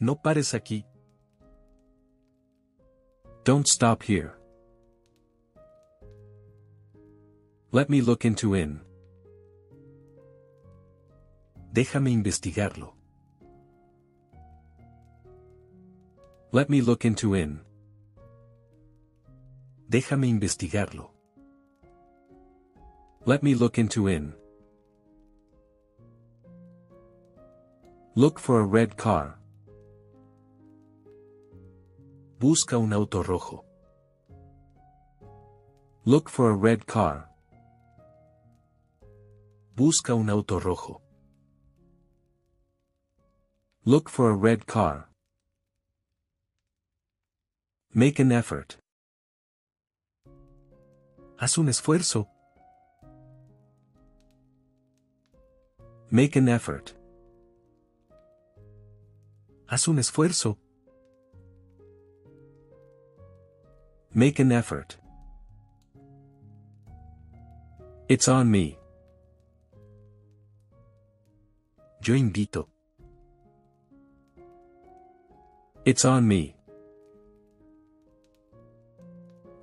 No 0.00 0.14
pares 0.16 0.52
aquí. 0.54 0.84
Don't 3.44 3.66
stop 3.66 4.02
here. 4.02 4.38
Let 7.72 7.88
me 7.88 8.00
look 8.00 8.24
into 8.24 8.54
in. 8.54 8.87
Déjame 11.72 12.10
investigarlo. 12.10 12.94
Let 16.50 16.70
me 16.70 16.80
look 16.80 17.04
into 17.04 17.34
in. 17.34 17.60
Déjame 19.90 20.26
investigarlo. 20.26 21.10
Let 23.26 23.42
me 23.42 23.54
look 23.54 23.78
into 23.78 24.08
in. 24.08 24.34
Look 28.14 28.38
for 28.38 28.60
a 28.60 28.64
red 28.64 28.96
car. 28.96 29.38
Busca 32.40 32.78
un 32.78 32.92
auto 32.94 33.22
rojo. 33.22 33.64
Look 36.06 36.30
for 36.30 36.50
a 36.50 36.54
red 36.54 36.86
car. 36.86 37.28
Busca 39.76 40.14
un 40.14 40.30
auto 40.30 40.58
rojo. 40.58 41.02
Look 43.88 44.10
for 44.10 44.28
a 44.28 44.34
red 44.34 44.66
car. 44.66 45.08
Make 47.94 48.18
an 48.18 48.30
effort. 48.30 48.76
Haz 51.40 51.56
un 51.56 51.68
esfuerzo. 51.68 52.26
Make 56.10 56.36
an 56.36 56.50
effort. 56.50 56.92
Haz 59.70 59.88
un 59.88 59.96
esfuerzo. 59.96 60.58
Make 64.12 64.38
an 64.38 64.52
effort. 64.52 64.98
It's 68.06 68.28
on 68.28 68.50
me. 68.50 68.76
Yo 72.02 72.14
invito. 72.14 72.68
It's 75.90 76.04
on 76.04 76.28
me. 76.28 76.54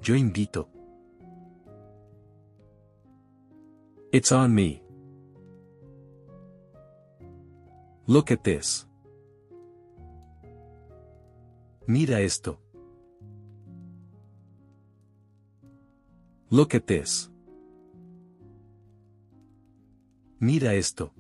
Yo 0.02 0.16
invito. 0.16 0.68
It's 4.12 4.32
on 4.32 4.56
me. 4.56 4.82
Look 8.08 8.32
at 8.32 8.44
this. 8.44 8.88
Mira 11.86 12.22
esto. 12.22 12.58
Look 16.50 16.74
at 16.74 16.88
this. 16.88 17.30
Mira 20.40 20.74
esto. 20.74 21.12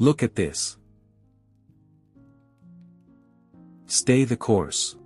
Look 0.00 0.24
at 0.24 0.34
this. 0.34 0.79
Stay 3.90 4.22
the 4.22 4.36
course. 4.36 4.96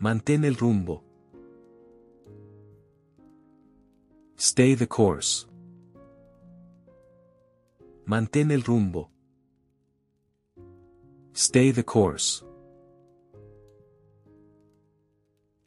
Mantén 0.00 0.44
el 0.44 0.56
rumbo. 0.56 1.04
Stay 4.36 4.74
the 4.74 4.88
course. 4.88 5.46
Mantén 8.04 8.50
el 8.50 8.62
rumbo. 8.62 9.10
Stay 11.34 11.70
the 11.70 11.84
course. 11.84 12.42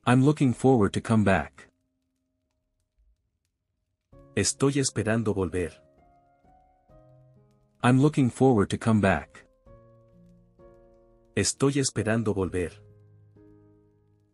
I'm 0.06 0.26
looking 0.26 0.54
forward 0.54 0.91
to 0.95 0.99
come 0.99 1.24
back. 1.24 1.70
Estoy 4.36 4.80
esperando 4.80 5.34
volver. 5.34 5.72
I'm 7.82 8.01
looking 8.01 8.30
forward 8.30 8.70
to 8.72 8.78
come 8.78 8.99
back. 8.99 9.43
Estoy 11.36 11.79
esperando 11.79 12.34
volver. 12.34 12.73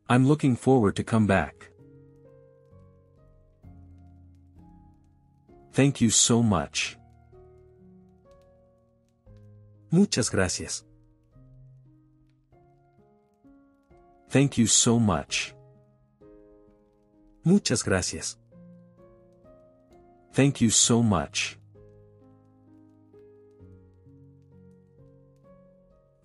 I'm 0.09 0.27
looking 0.27 0.57
forward 0.57 0.95
to 0.97 1.03
come 1.03 1.27
back. 1.27 1.71
Thank 5.71 6.01
you 6.01 6.09
so 6.09 6.43
much. 6.43 6.97
Muchas 9.91 10.29
gracias. 10.29 10.83
Thank 14.29 14.57
you 14.57 14.67
so 14.67 14.99
much. 14.99 15.55
Muchas 17.45 17.81
gracias. 17.81 18.37
Thank 20.33 20.59
you 20.59 20.69
so 20.69 21.01
much. 21.01 21.58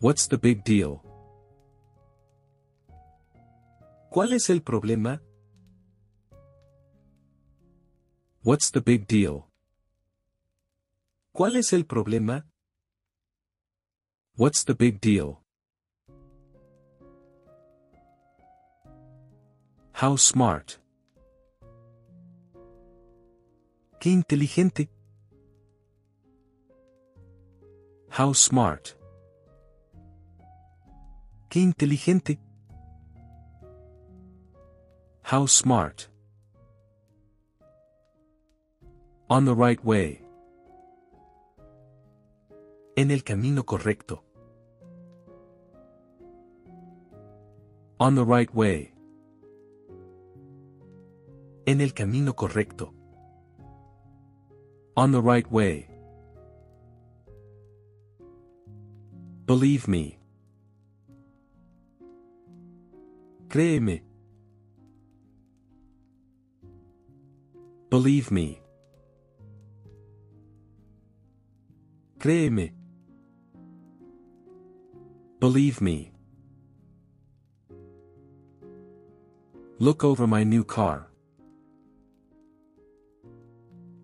What's 0.05 0.29
the 0.29 0.37
big 0.37 0.65
deal? 0.65 1.01
¿Cuál 4.11 4.35
es 4.35 4.51
el 4.51 4.61
problema? 4.61 5.23
What's 8.43 8.71
the 8.71 8.83
big 8.83 9.07
deal? 9.07 9.47
¿Cuál 11.33 11.57
es 11.57 11.73
el 11.73 11.87
problema? 11.87 12.45
What's 14.37 14.63
the 14.67 14.75
big 14.75 15.01
deal? 15.01 15.41
How 19.95 20.19
smart. 20.19 20.83
Qué 23.99 24.11
inteligente. 24.11 24.91
How 28.11 28.35
smart. 28.35 28.99
Qué 31.55 31.61
inteligente. 31.61 32.41
How 35.23 35.47
smart. 35.47 36.09
On 39.31 39.45
the 39.45 39.55
right 39.55 39.79
way. 39.85 40.21
En 42.97 43.13
el 43.13 43.23
camino 43.23 43.63
correcto. 43.63 44.25
On 48.01 48.17
the 48.17 48.25
right 48.25 48.53
way. 48.53 48.93
En 51.67 51.81
el 51.81 51.95
camino 51.95 52.35
correcto. 52.35 52.93
On 54.97 55.13
the 55.13 55.23
right 55.23 55.49
way. 55.53 55.87
Believe 59.47 59.87
me. 59.87 60.19
Créeme. 63.55 64.03
Believe 67.89 68.33
me. 68.33 68.61
Créeme. 72.19 72.75
Believe 75.39 75.81
me. 75.81 76.11
Look 79.79 80.03
over 80.03 80.27
my 80.27 80.45
new 80.45 80.65
car. 80.65 81.09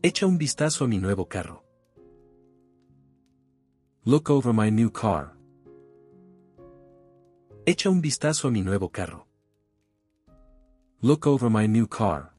Echa 0.00 0.26
un 0.28 0.38
vistazo 0.38 0.84
a 0.84 0.86
mi 0.86 0.98
nuevo 0.98 1.26
carro. 1.26 1.64
Look 4.04 4.30
over 4.30 4.52
my 4.52 4.70
new 4.70 4.92
car. 4.92 5.36
Echa 7.66 7.90
un 7.90 8.00
vistazo 8.00 8.46
a 8.46 8.52
mi 8.52 8.62
nuevo 8.62 8.90
carro. 8.90 9.29
Look 11.02 11.26
over 11.26 11.48
my 11.48 11.66
new 11.66 11.86
car. 11.86 12.30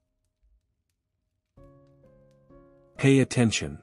Pay 2.95 3.22
attention. 3.22 3.80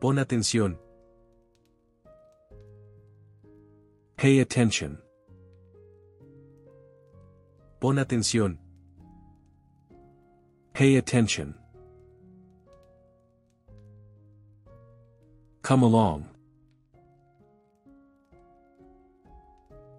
Pon 0.00 0.16
atención. 0.16 0.76
Pay 4.18 4.40
attention. 4.40 4.98
Pon 7.80 7.96
atención. 7.96 8.58
Pay 10.74 10.96
attention. 10.96 11.54
Come 15.62 15.84
along. 15.84 16.28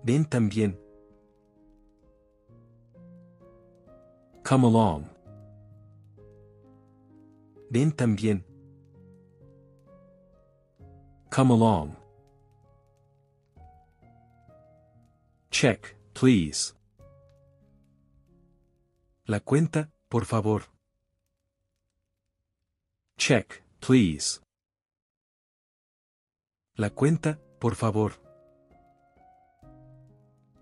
Ven 0.04 0.26
también. 0.26 0.85
Come 4.46 4.64
along. 4.68 5.10
Ven 7.72 7.92
también. 7.92 8.44
Come 11.32 11.50
along. 11.50 11.96
Check, 15.50 15.96
please. 16.14 16.76
La 19.28 19.40
cuenta, 19.40 19.90
por 20.10 20.26
favor. 20.26 20.62
Check, 23.18 23.64
please. 23.82 24.42
La 26.78 26.92
cuenta, 26.92 27.40
por 27.60 27.74
favor. 27.74 28.12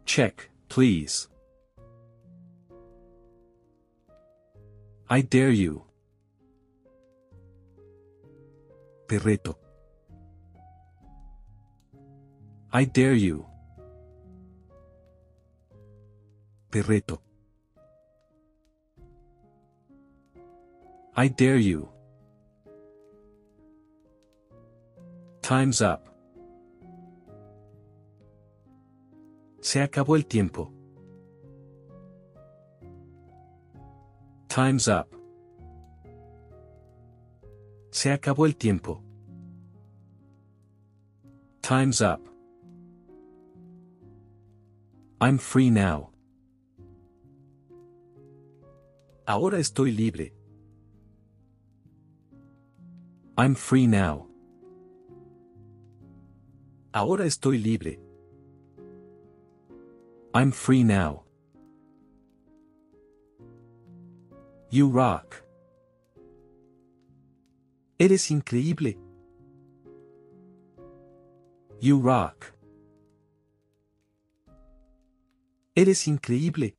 Check, 0.05 0.49
please. 0.69 1.27
I 5.13 5.21
dare 5.21 5.51
you. 5.51 5.83
Te. 9.07 9.19
I 12.71 12.85
dare 12.85 13.13
you. 13.13 13.45
Te. 16.71 17.19
I 21.15 21.27
dare 21.27 21.57
you. 21.57 21.89
Time's 25.43 25.81
up. 25.81 26.09
Se 29.61 29.79
acabó 29.79 30.15
el 30.15 30.25
tiempo. 30.25 30.71
Time's 34.53 34.87
up. 34.87 35.07
Se 37.89 38.11
acabó 38.11 38.45
el 38.45 38.55
tiempo. 38.55 39.01
Time's 41.63 42.01
up. 42.01 42.21
I'm 45.19 45.39
free 45.39 45.71
now. 45.71 46.11
Ahora 49.25 49.57
estoy 49.57 49.91
libre. 49.91 50.35
I'm 53.35 53.55
free 53.55 53.87
now. 53.87 54.27
Ahora 56.93 57.25
estoy 57.25 57.57
libre. 57.57 57.99
I'm 60.35 60.51
free 60.51 60.83
now. 60.83 61.23
You 64.73 64.87
rock. 64.87 65.43
Eres 67.99 68.31
increíble. 68.31 68.97
You 71.79 71.99
rock. 71.99 72.51
Eres 75.75 76.07
increíble. 76.07 76.73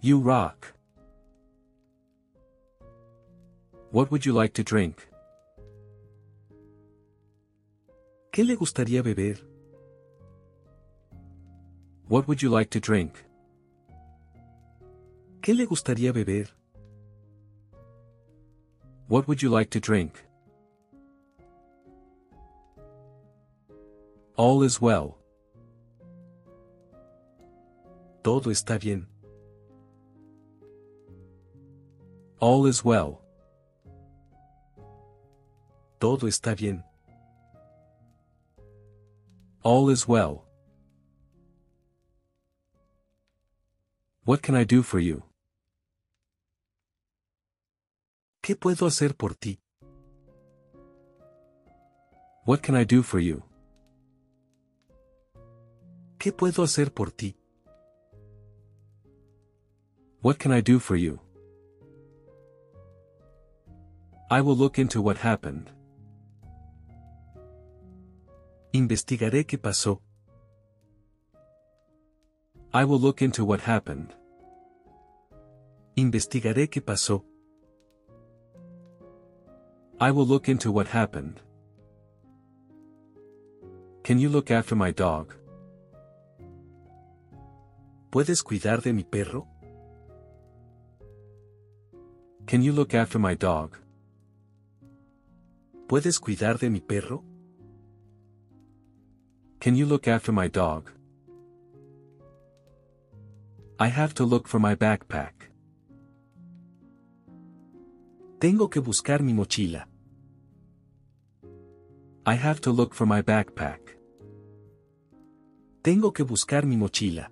You 0.00 0.18
rock. 0.18 0.72
What 3.90 4.10
would 4.10 4.24
you 4.24 4.32
like 4.32 4.54
to 4.54 4.64
drink? 4.64 5.06
¿Qué 8.32 8.46
le 8.46 8.56
gustaría 8.56 9.02
beber? 9.02 9.38
What 12.08 12.26
would 12.26 12.40
you 12.40 12.48
like 12.48 12.70
to 12.70 12.80
drink? 12.80 13.23
¿Qué 15.44 15.52
le 15.52 15.66
gustaría 15.66 16.10
beber? 16.10 16.48
What 19.08 19.28
would 19.28 19.42
you 19.42 19.50
like 19.50 19.68
to 19.72 19.78
drink? 19.78 20.24
All 24.36 24.62
is 24.62 24.80
well. 24.80 25.18
Todo 28.22 28.50
está 28.50 28.80
bien. 28.80 29.06
All 32.40 32.64
is 32.64 32.82
well. 32.82 33.20
Todo 36.00 36.26
está 36.26 36.56
bien. 36.56 36.82
All 39.62 39.90
is 39.90 40.08
well. 40.08 40.46
What 44.24 44.40
can 44.40 44.54
I 44.54 44.64
do 44.64 44.82
for 44.82 44.98
you? 44.98 45.22
¿Qué 48.44 48.56
puedo 48.56 48.84
hacer 48.84 49.16
por 49.16 49.34
ti? 49.34 49.58
What 52.44 52.60
can 52.60 52.76
I 52.76 52.84
do 52.84 53.02
for 53.02 53.18
you? 53.18 53.42
¿Qué 56.18 56.30
puedo 56.30 56.62
hacer 56.62 56.92
por 56.92 57.10
ti? 57.10 57.38
What 60.20 60.36
can 60.36 60.52
I 60.52 60.60
do 60.60 60.78
for 60.78 60.98
you? 60.98 61.20
I 64.30 64.42
will 64.42 64.58
look 64.58 64.78
into 64.78 65.00
what 65.00 65.16
happened. 65.24 65.70
Investigaré 68.74 69.46
qué 69.46 69.56
pasó. 69.56 70.02
I 72.74 72.84
will 72.84 73.00
look 73.00 73.22
into 73.22 73.46
what 73.46 73.62
happened. 73.62 74.14
Investigaré 75.96 76.68
qué 76.68 76.82
pasó. 76.82 77.24
I 80.00 80.10
will 80.10 80.26
look 80.26 80.48
into 80.48 80.72
what 80.72 80.88
happened. 80.88 81.40
Can 84.02 84.18
you 84.18 84.28
look 84.28 84.50
after 84.50 84.74
my 84.74 84.90
dog? 84.90 85.34
¿Puedes 88.10 88.42
cuidar 88.42 88.82
de 88.82 88.92
mi 88.92 89.04
perro? 89.04 89.46
Can 92.46 92.62
you 92.62 92.72
look 92.72 92.92
after 92.92 93.18
my 93.20 93.34
dog? 93.34 93.78
¿Puedes 95.88 96.18
cuidar 96.20 96.58
de 96.58 96.70
mi 96.70 96.80
perro? 96.80 97.22
Can 99.60 99.76
you 99.76 99.86
look 99.86 100.08
after 100.08 100.32
my 100.32 100.48
dog? 100.48 100.90
I 103.78 103.88
have 103.88 104.12
to 104.14 104.24
look 104.24 104.48
for 104.48 104.58
my 104.58 104.74
backpack. 104.74 105.53
Tengo 108.44 108.68
que 108.68 108.78
buscar 108.78 109.22
mi 109.22 109.32
mochila. 109.32 109.88
I 112.26 112.34
have 112.34 112.60
to 112.60 112.72
look 112.72 112.92
for 112.92 113.06
my 113.06 113.22
backpack. 113.22 113.96
Tengo 115.82 116.12
que 116.12 116.24
buscar 116.24 116.66
mi 116.66 116.76
mochila. 116.76 117.30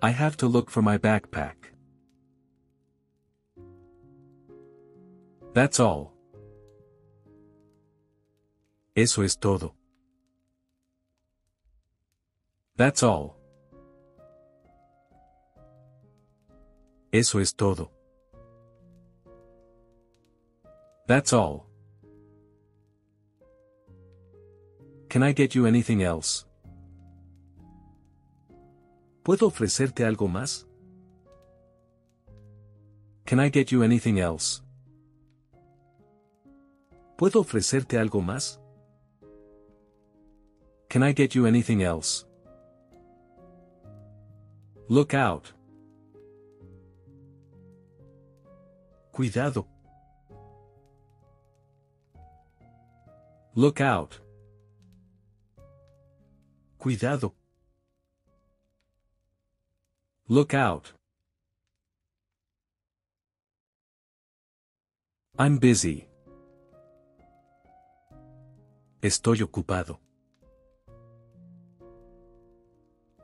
I 0.00 0.12
have 0.12 0.36
to 0.36 0.46
look 0.46 0.70
for 0.70 0.84
my 0.84 0.98
backpack. 0.98 1.56
That's 5.52 5.80
all. 5.80 6.12
Eso 8.94 9.24
es 9.24 9.36
todo. 9.36 9.74
That's 12.76 13.02
all. 13.02 13.34
Eso 17.10 17.40
es 17.40 17.52
todo. 17.56 17.90
That's 21.10 21.32
all. 21.32 21.66
Can 25.08 25.24
I 25.24 25.32
get 25.32 25.56
you 25.56 25.66
anything 25.66 26.04
else? 26.04 26.44
¿Puedo 29.24 29.48
ofrecerte 29.48 30.04
algo 30.04 30.28
más? 30.28 30.66
Can 33.26 33.40
I 33.40 33.48
get 33.48 33.72
you 33.72 33.82
anything 33.82 34.20
else? 34.20 34.62
¿Puedo 37.18 37.40
ofrecerte 37.40 37.98
algo 37.98 38.20
más? 38.20 38.60
Can 40.88 41.02
I 41.02 41.12
get 41.12 41.34
you 41.34 41.44
anything 41.46 41.82
else? 41.82 42.24
Look 44.88 45.12
out. 45.14 45.52
Cuidado. 49.10 49.66
Look 53.54 53.80
out. 53.80 54.20
Cuidado. 56.78 57.34
Look 60.28 60.54
out. 60.54 60.92
I'm 65.36 65.58
busy. 65.58 66.06
Estoy 69.02 69.42
ocupado. 69.42 69.98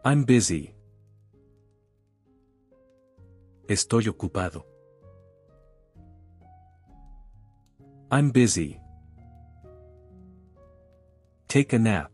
I'm 0.05 0.25
busy. 0.25 0.75
Estoy 3.69 4.09
ocupado. 4.09 4.65
I'm 8.11 8.33
busy. 8.33 8.81
Take 11.49 11.77
a 11.77 11.79
nap. 11.79 12.11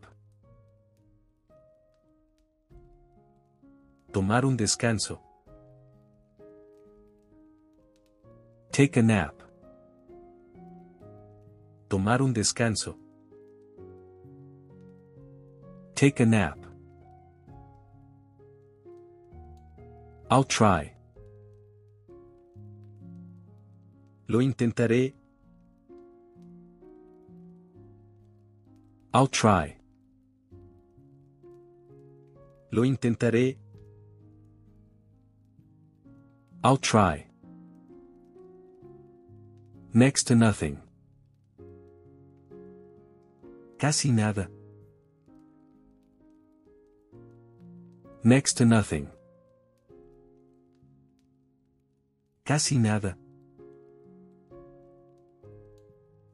Tomar 4.11 4.45
un 4.45 4.55
descanso. 4.55 5.19
Take 8.71 8.99
a 8.99 9.03
nap. 9.03 9.33
Tomar 11.87 12.21
un 12.21 12.31
descanso. 12.31 12.95
Take 15.95 16.21
a 16.21 16.25
nap. 16.25 16.57
I'll 20.29 20.43
try. 20.43 20.93
Lo 24.27 24.41
intentaré. 24.41 25.15
I'll 29.13 29.27
try. 29.27 29.75
Lo 32.71 32.83
intentaré. 32.83 33.57
I'll 36.63 36.77
try. 36.77 37.27
Next 39.93 40.23
to 40.23 40.35
nothing. 40.35 40.81
Casi 43.77 44.11
nada. 44.11 44.49
Next 48.23 48.53
to 48.53 48.65
nothing. 48.65 49.09
Casi 52.45 52.77
nada. 52.79 53.15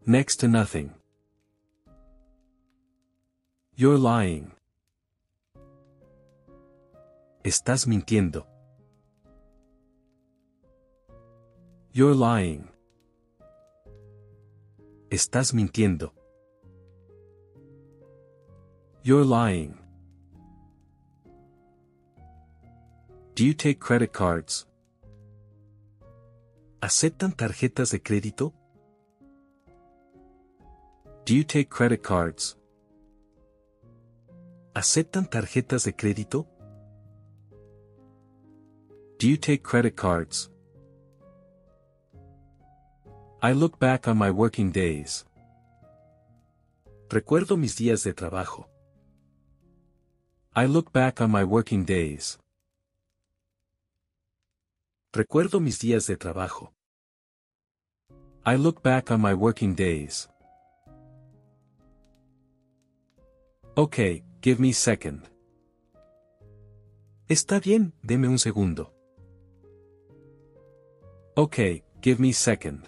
Next 0.05 0.37
to 0.37 0.47
nothing. 0.47 0.98
You're 3.81 3.97
lying. 3.97 4.51
Estás 7.45 7.87
mintiendo. 7.87 8.45
You're 11.93 12.13
lying. 12.13 12.67
Estás 15.09 15.53
mintiendo. 15.53 16.11
You're 19.01 19.23
lying. 19.23 19.77
Do 23.35 23.45
you 23.45 23.53
take 23.53 23.79
credit 23.79 24.11
cards? 24.11 24.67
¿Aceptan 26.81 27.31
tarjetas 27.31 27.91
de 27.91 28.01
crédito? 28.01 28.53
Do 31.23 31.33
you 31.33 31.45
take 31.45 31.69
credit 31.69 32.03
cards? 32.03 32.58
¿Aceptan 34.79 35.29
tarjetas 35.29 35.83
de 35.83 35.93
crédito? 35.93 36.47
Do 39.19 39.27
you 39.27 39.35
take 39.35 39.61
credit 39.61 39.97
cards? 39.97 40.49
I 43.41 43.51
look 43.51 43.77
back 43.77 44.07
on 44.07 44.17
my 44.17 44.31
working 44.31 44.71
days. 44.71 45.25
Recuerdo 47.09 47.57
mis 47.57 47.75
días 47.75 48.05
de 48.05 48.13
trabajo. 48.13 48.69
I 50.55 50.65
look 50.65 50.93
back 50.93 51.19
on 51.19 51.29
my 51.29 51.43
working 51.43 51.83
days. 51.83 52.39
Recuerdo 55.11 55.59
mis 55.59 55.77
días 55.79 56.07
de 56.07 56.15
trabajo. 56.15 56.71
I 58.45 58.55
look 58.55 58.81
back 58.81 59.11
on 59.11 59.19
my 59.19 59.33
working 59.33 59.75
days. 59.75 60.29
Okay, 63.75 64.23
give 64.41 64.59
me 64.59 64.73
second. 64.73 65.27
Está 67.27 67.59
bien, 67.59 67.93
deme 68.01 68.27
un 68.27 68.39
segundo. 68.39 68.93
Okay, 71.35 71.83
give 72.01 72.19
me 72.19 72.33
second. 72.33 72.87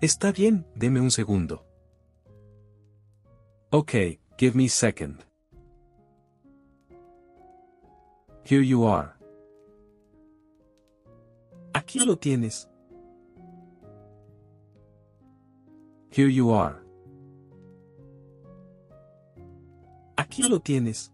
Está 0.00 0.32
bien, 0.32 0.64
deme 0.74 1.00
un 1.00 1.10
segundo. 1.10 1.64
Okay, 3.72 4.20
give 4.38 4.54
me 4.54 4.68
second. 4.68 5.24
Here 8.44 8.62
you 8.62 8.86
are. 8.86 9.14
Aquí 11.74 11.98
lo 12.04 12.16
tienes. 12.16 12.68
Here 16.10 16.28
you 16.28 16.50
are. 16.50 16.87
Aquí 20.38 20.48
lo 20.48 20.60
tienes. 20.60 21.10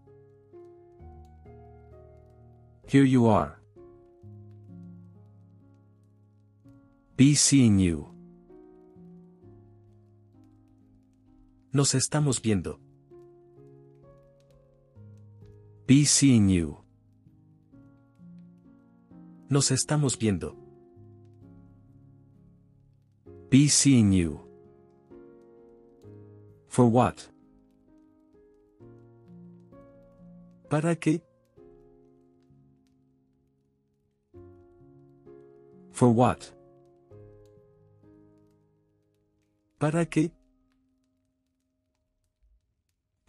Here 2.87 3.07
you 3.07 3.27
are. 3.27 3.57
Be 7.17 7.35
seeing 7.35 7.79
you. 7.79 8.07
Nos 11.73 11.95
estamos 11.95 12.43
viendo. 12.43 12.79
Be 15.87 16.05
seeing 16.05 16.51
you. 16.51 16.77
Nos 19.49 19.71
estamos 19.71 20.19
viendo. 20.19 20.55
Be 23.49 23.69
seeing 23.69 24.13
you. 24.13 24.41
For 26.69 26.87
what? 26.87 27.34
¿Para 30.69 30.97
qué? 30.97 31.23
For 35.93 36.09
what? 36.09 36.53
¿Para 39.79 40.05
qué? 40.07 40.33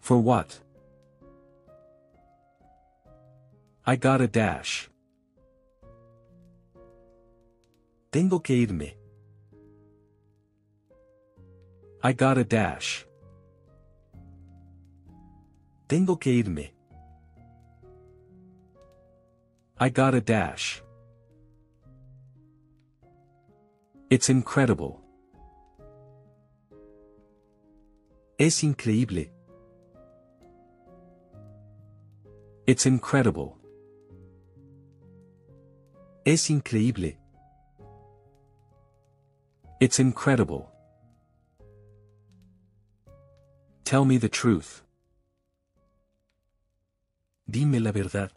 For 0.00 0.18
what? 0.18 0.60
I 3.86 3.96
got 3.96 4.20
a 4.20 4.26
dash. 4.26 4.88
Tengo 8.10 8.40
que 8.40 8.54
irme. 8.54 8.96
I 12.02 12.12
got 12.12 12.38
a 12.38 12.44
dash. 12.44 13.04
Tengo 15.86 16.16
que 16.16 16.30
irme. 16.30 16.75
I 19.78 19.90
got 19.90 20.14
a 20.14 20.22
dash. 20.22 20.82
It's 24.08 24.30
incredible. 24.30 25.02
Es 28.38 28.62
increíble. 28.62 29.30
It's 32.66 32.86
incredible. 32.86 33.58
Es 36.24 36.48
increíble. 36.48 37.16
It's 39.78 39.98
incredible. 39.98 40.70
Tell 43.84 44.04
me 44.06 44.16
the 44.16 44.30
truth. 44.30 44.82
Dime 47.48 47.78
la 47.78 47.92
verdad. 47.92 48.35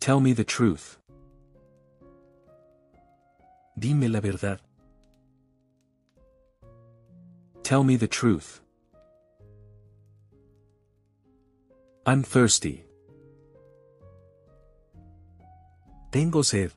Tell 0.00 0.20
me 0.20 0.32
the 0.32 0.44
truth. 0.44 0.98
Dime 3.78 4.08
la 4.08 4.20
verdad. 4.20 4.60
Tell 7.62 7.84
me 7.84 7.96
the 7.96 8.08
truth. 8.08 8.60
I'm 12.06 12.22
thirsty. 12.22 12.84
Tengo 16.10 16.42
sed. 16.42 16.72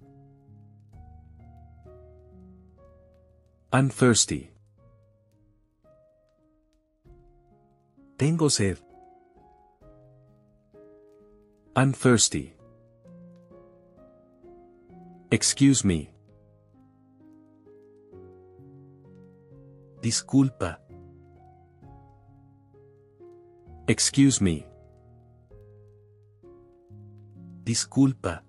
I'm 3.71 3.89
thirsty. 3.89 4.51
Tengo 8.17 8.49
sed. 8.49 8.77
I'm 11.75 11.93
thirsty. 11.93 12.53
Excuse 15.33 15.85
me. 15.85 16.13
Disculpa. 20.01 20.79
Excuse 23.87 24.41
me. 24.41 24.65
Disculpa. 27.63 28.41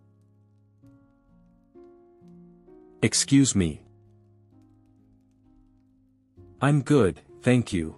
Excuse 3.00 3.54
me. 3.54 3.84
I'm 6.60 6.82
good, 6.82 7.20
thank 7.42 7.72
you. 7.72 7.94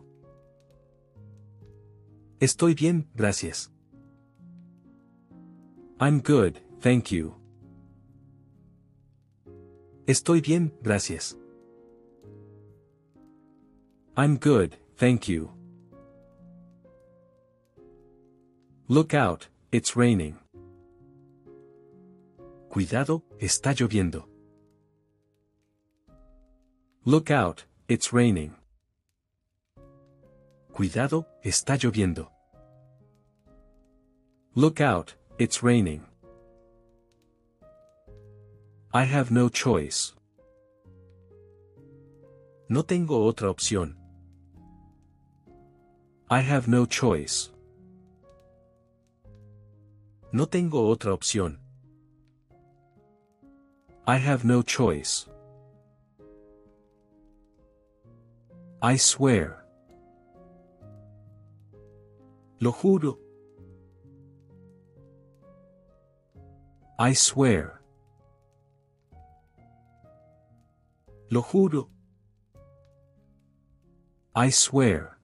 Estoy 2.39 2.75
bien, 2.75 3.09
gracias. 3.17 3.71
I'm 5.99 6.21
good, 6.21 6.61
thank 6.81 7.11
you. 7.11 7.44
Estoy 10.07 10.43
bien, 10.43 10.71
gracias. 10.83 11.35
I'm 14.17 14.37
good, 14.37 14.77
thank 14.97 15.29
you. 15.29 15.51
Look 18.87 19.15
out, 19.15 19.49
it's 19.73 19.97
raining. 19.97 20.37
Cuidado, 22.69 23.23
está 23.41 23.73
lloviendo. 23.73 24.29
Look 27.07 27.31
out, 27.31 27.65
it's 27.89 28.13
raining. 28.13 28.55
Cuidado, 30.75 31.27
está 31.43 31.77
lloviendo. 31.77 32.29
Look 34.55 34.83
out, 34.83 35.15
it's 35.39 35.63
raining. 35.63 36.03
I 38.97 39.03
have 39.03 39.33
no 39.33 39.49
choice. 39.49 40.15
No 42.69 42.83
tengo 42.85 43.25
otra 43.25 43.51
opción. 43.51 43.97
I 46.31 46.39
have 46.39 46.69
no 46.69 46.87
choice. 46.87 47.51
No 50.33 50.47
tengo 50.47 50.89
otra 50.89 51.13
opción. 51.13 51.59
I 54.07 54.17
have 54.17 54.45
no 54.45 54.63
choice. 54.63 55.27
I 58.81 58.95
swear. 58.95 59.65
Lo 62.61 62.71
juro. 62.71 63.19
I 66.97 67.13
swear. 67.13 67.74
Lo 71.31 71.43
juro. 71.43 71.89
I 74.35 74.51
swear. 74.51 75.19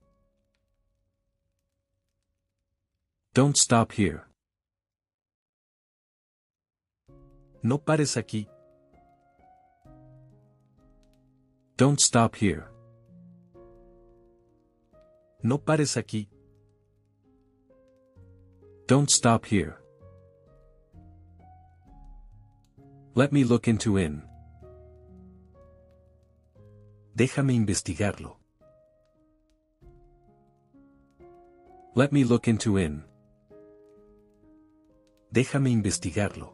Don't 3.33 3.55
stop 3.55 3.93
here. 3.93 4.27
No 7.63 7.77
pares 7.77 8.17
aquí. 8.17 8.47
Don't 11.77 11.99
stop 11.99 12.35
here. 12.35 12.67
No 15.43 15.57
pares 15.57 15.95
aquí. 15.97 16.27
Don't 18.87 19.09
stop 19.09 19.45
here. 19.45 19.77
Let 23.15 23.31
me 23.31 23.43
look 23.43 23.67
into 23.67 23.97
in. 23.97 24.30
Déjame 27.13 27.53
investigarlo. 27.53 28.37
Let 31.93 32.13
me 32.13 32.23
look 32.23 32.47
into 32.47 32.77
in. 32.77 33.03
Déjame 35.33 35.69
investigarlo. 35.69 36.53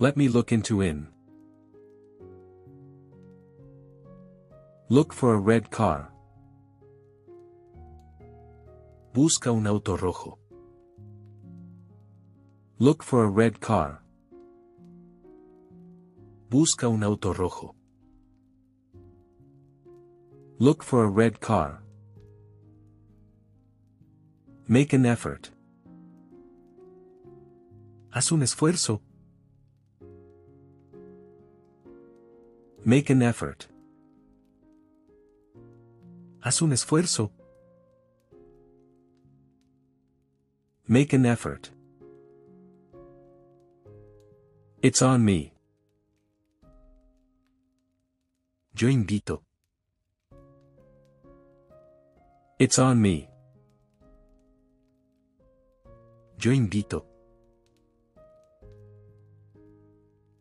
Let 0.00 0.16
me 0.16 0.28
look 0.28 0.50
into 0.50 0.82
in. 0.82 1.08
Look 4.88 5.12
for 5.12 5.34
a 5.34 5.38
red 5.38 5.70
car. 5.70 6.12
Busca 9.14 9.52
un 9.52 9.68
auto 9.68 9.96
rojo. 9.96 10.38
Look 12.80 13.04
for 13.04 13.24
a 13.24 13.28
red 13.28 13.60
car. 13.60 14.02
Busca 16.50 16.88
un 16.88 17.04
auto 17.04 17.32
rojo. 17.32 17.76
Look 20.62 20.84
for 20.84 21.02
a 21.02 21.08
red 21.08 21.40
car. 21.40 21.82
Make 24.68 24.92
an 24.92 25.04
effort. 25.04 25.50
Haz 28.10 28.30
un 28.30 28.42
esfuerzo. 28.42 29.00
Make 32.84 33.10
an 33.10 33.22
effort. 33.22 33.66
Haz 36.44 36.62
un 36.62 36.70
esfuerzo. 36.70 37.30
Make 40.86 41.12
an 41.12 41.26
effort. 41.26 41.70
It's 44.80 45.02
on 45.02 45.24
me. 45.24 45.54
Yo 48.76 48.86
invito. 48.86 49.42
It's 52.64 52.78
on 52.78 53.02
me. 53.02 53.28
Yo 56.38 56.52
invito. 56.52 57.04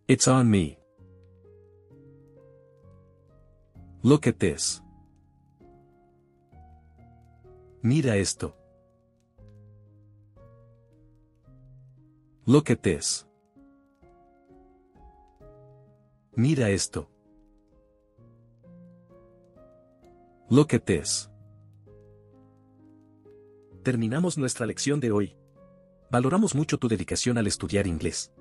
It's 0.07 0.27
on 0.27 0.51
me. 0.51 0.77
Look 4.03 4.27
at 4.27 4.37
this. 4.39 4.83
Mira 7.81 8.17
esto. 8.17 8.53
Look 12.45 12.69
at 12.69 12.83
this. 12.83 13.25
Mira 16.35 16.69
esto. 16.69 17.07
Look 20.51 20.75
at 20.75 20.85
this. 20.85 21.30
Terminamos 23.83 24.37
nuestra 24.37 24.67
lección 24.67 24.99
de 24.99 25.11
hoy. 25.11 25.35
Valoramos 26.11 26.53
mucho 26.53 26.77
tu 26.77 26.87
dedicación 26.87 27.39
al 27.39 27.47
estudiar 27.47 27.87
inglés. 27.87 28.31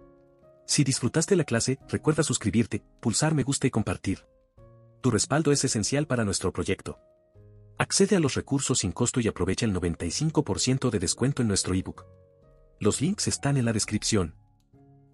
Si 0.66 0.84
disfrutaste 0.84 1.34
la 1.34 1.44
clase, 1.44 1.78
recuerda 1.88 2.22
suscribirte, 2.22 2.82
pulsar 3.00 3.34
me 3.34 3.42
gusta 3.42 3.66
y 3.66 3.70
compartir. 3.70 4.26
Tu 5.00 5.10
respaldo 5.10 5.50
es 5.50 5.64
esencial 5.64 6.06
para 6.06 6.26
nuestro 6.26 6.52
proyecto. 6.52 6.98
Accede 7.78 8.16
a 8.16 8.20
los 8.20 8.34
recursos 8.34 8.80
sin 8.80 8.92
costo 8.92 9.18
y 9.20 9.28
aprovecha 9.28 9.64
el 9.64 9.72
95% 9.72 10.90
de 10.90 10.98
descuento 10.98 11.40
en 11.40 11.48
nuestro 11.48 11.72
ebook. 11.74 12.04
Los 12.78 13.00
links 13.00 13.26
están 13.26 13.56
en 13.56 13.64
la 13.64 13.72
descripción. 13.72 14.34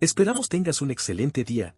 Esperamos 0.01 0.49
tengas 0.49 0.83
un 0.83 0.91
excelente 0.91 1.45
día. 1.45 1.77